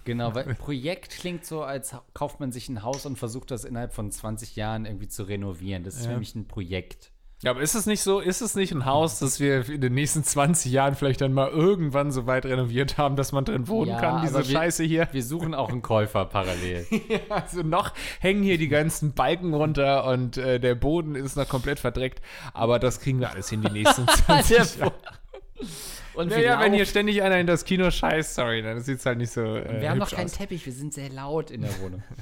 [0.05, 3.93] Genau, weil Projekt klingt so, als kauft man sich ein Haus und versucht das innerhalb
[3.95, 5.83] von 20 Jahren irgendwie zu renovieren.
[5.85, 7.13] Das ist für mich ein Projekt.
[7.43, 9.95] Ja, aber ist es nicht so, ist es nicht ein Haus, das wir in den
[9.95, 13.93] nächsten 20 Jahren vielleicht dann mal irgendwann so weit renoviert haben, dass man drin wohnen
[13.93, 15.09] Ja, kann, diese wir- Scheiße hier?
[15.13, 16.85] Wir suchen auch einen Käufer parallel.
[17.31, 21.81] Also noch hängen hier die ganzen Balken runter und äh, der Boden ist noch komplett
[21.81, 22.21] verdreckt,
[22.53, 24.93] aber das kriegen wir alles hin die nächsten 20 Jahre.
[26.15, 29.19] Und Naja, wenn hier ständig einer in das Kino scheißt, sorry, dann sieht es halt
[29.19, 30.33] nicht so äh, wir haben noch keinen aus.
[30.33, 32.03] Teppich, wir sind sehr laut in der Wohnung.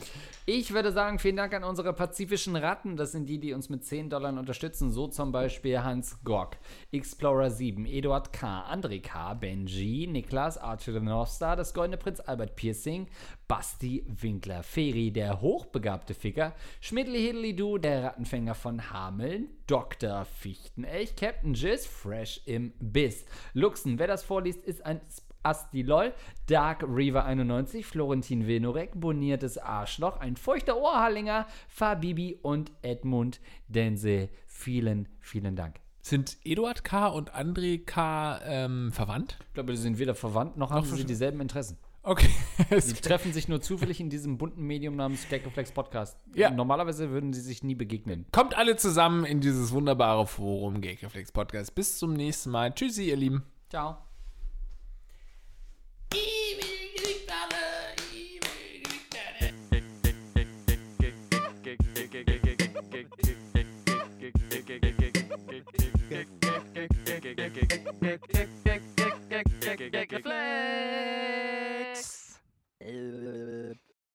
[0.51, 2.97] Ich würde sagen, vielen Dank an unsere pazifischen Ratten.
[2.97, 4.91] Das sind die, die uns mit 10 Dollar unterstützen.
[4.91, 6.57] So zum Beispiel Hans Gock,
[6.91, 12.21] Explorer 7, Eduard K., André K., Benji, Niklas, Archer the North Star, das Goldene Prinz
[12.21, 13.09] Albert Piercing,
[13.47, 20.25] Basti Winkler, Feri, der hochbegabte Ficker, Schmidli Hiddly Du, der Rattenfänger von Hameln, Dr.
[20.25, 23.27] Fichtenelch, Captain Jizz, Fresh im Biss.
[23.53, 25.03] Luxen, wer das vorliest, ist ein
[25.49, 26.13] Asti LOL,
[26.47, 34.29] Dark Reaver 91, Florentin Venorek, Boniertes Arschloch, ein feuchter Ohrhallinger, Fabibi und Edmund Dense.
[34.47, 35.81] Vielen, vielen Dank.
[36.03, 37.07] Sind Eduard K.
[37.07, 38.41] und André K.
[38.45, 39.39] Ähm, verwandt?
[39.49, 41.79] Ich glaube, die sind weder verwandt, noch haben sie dieselben Interessen.
[42.03, 42.31] Okay.
[42.79, 46.19] Sie treffen sich nur zufällig in diesem bunten Medium namens Gagreflex Podcast.
[46.35, 46.51] Ja.
[46.51, 48.27] Normalerweise würden sie sich nie begegnen.
[48.33, 51.75] Kommt alle zusammen in dieses wunderbare Forum Gagreflex Podcast.
[51.75, 52.75] Bis zum nächsten Mal.
[52.75, 53.45] Tschüssi, ihr Lieben.
[53.69, 54.08] Ciao.
[68.11, 68.48] Okay.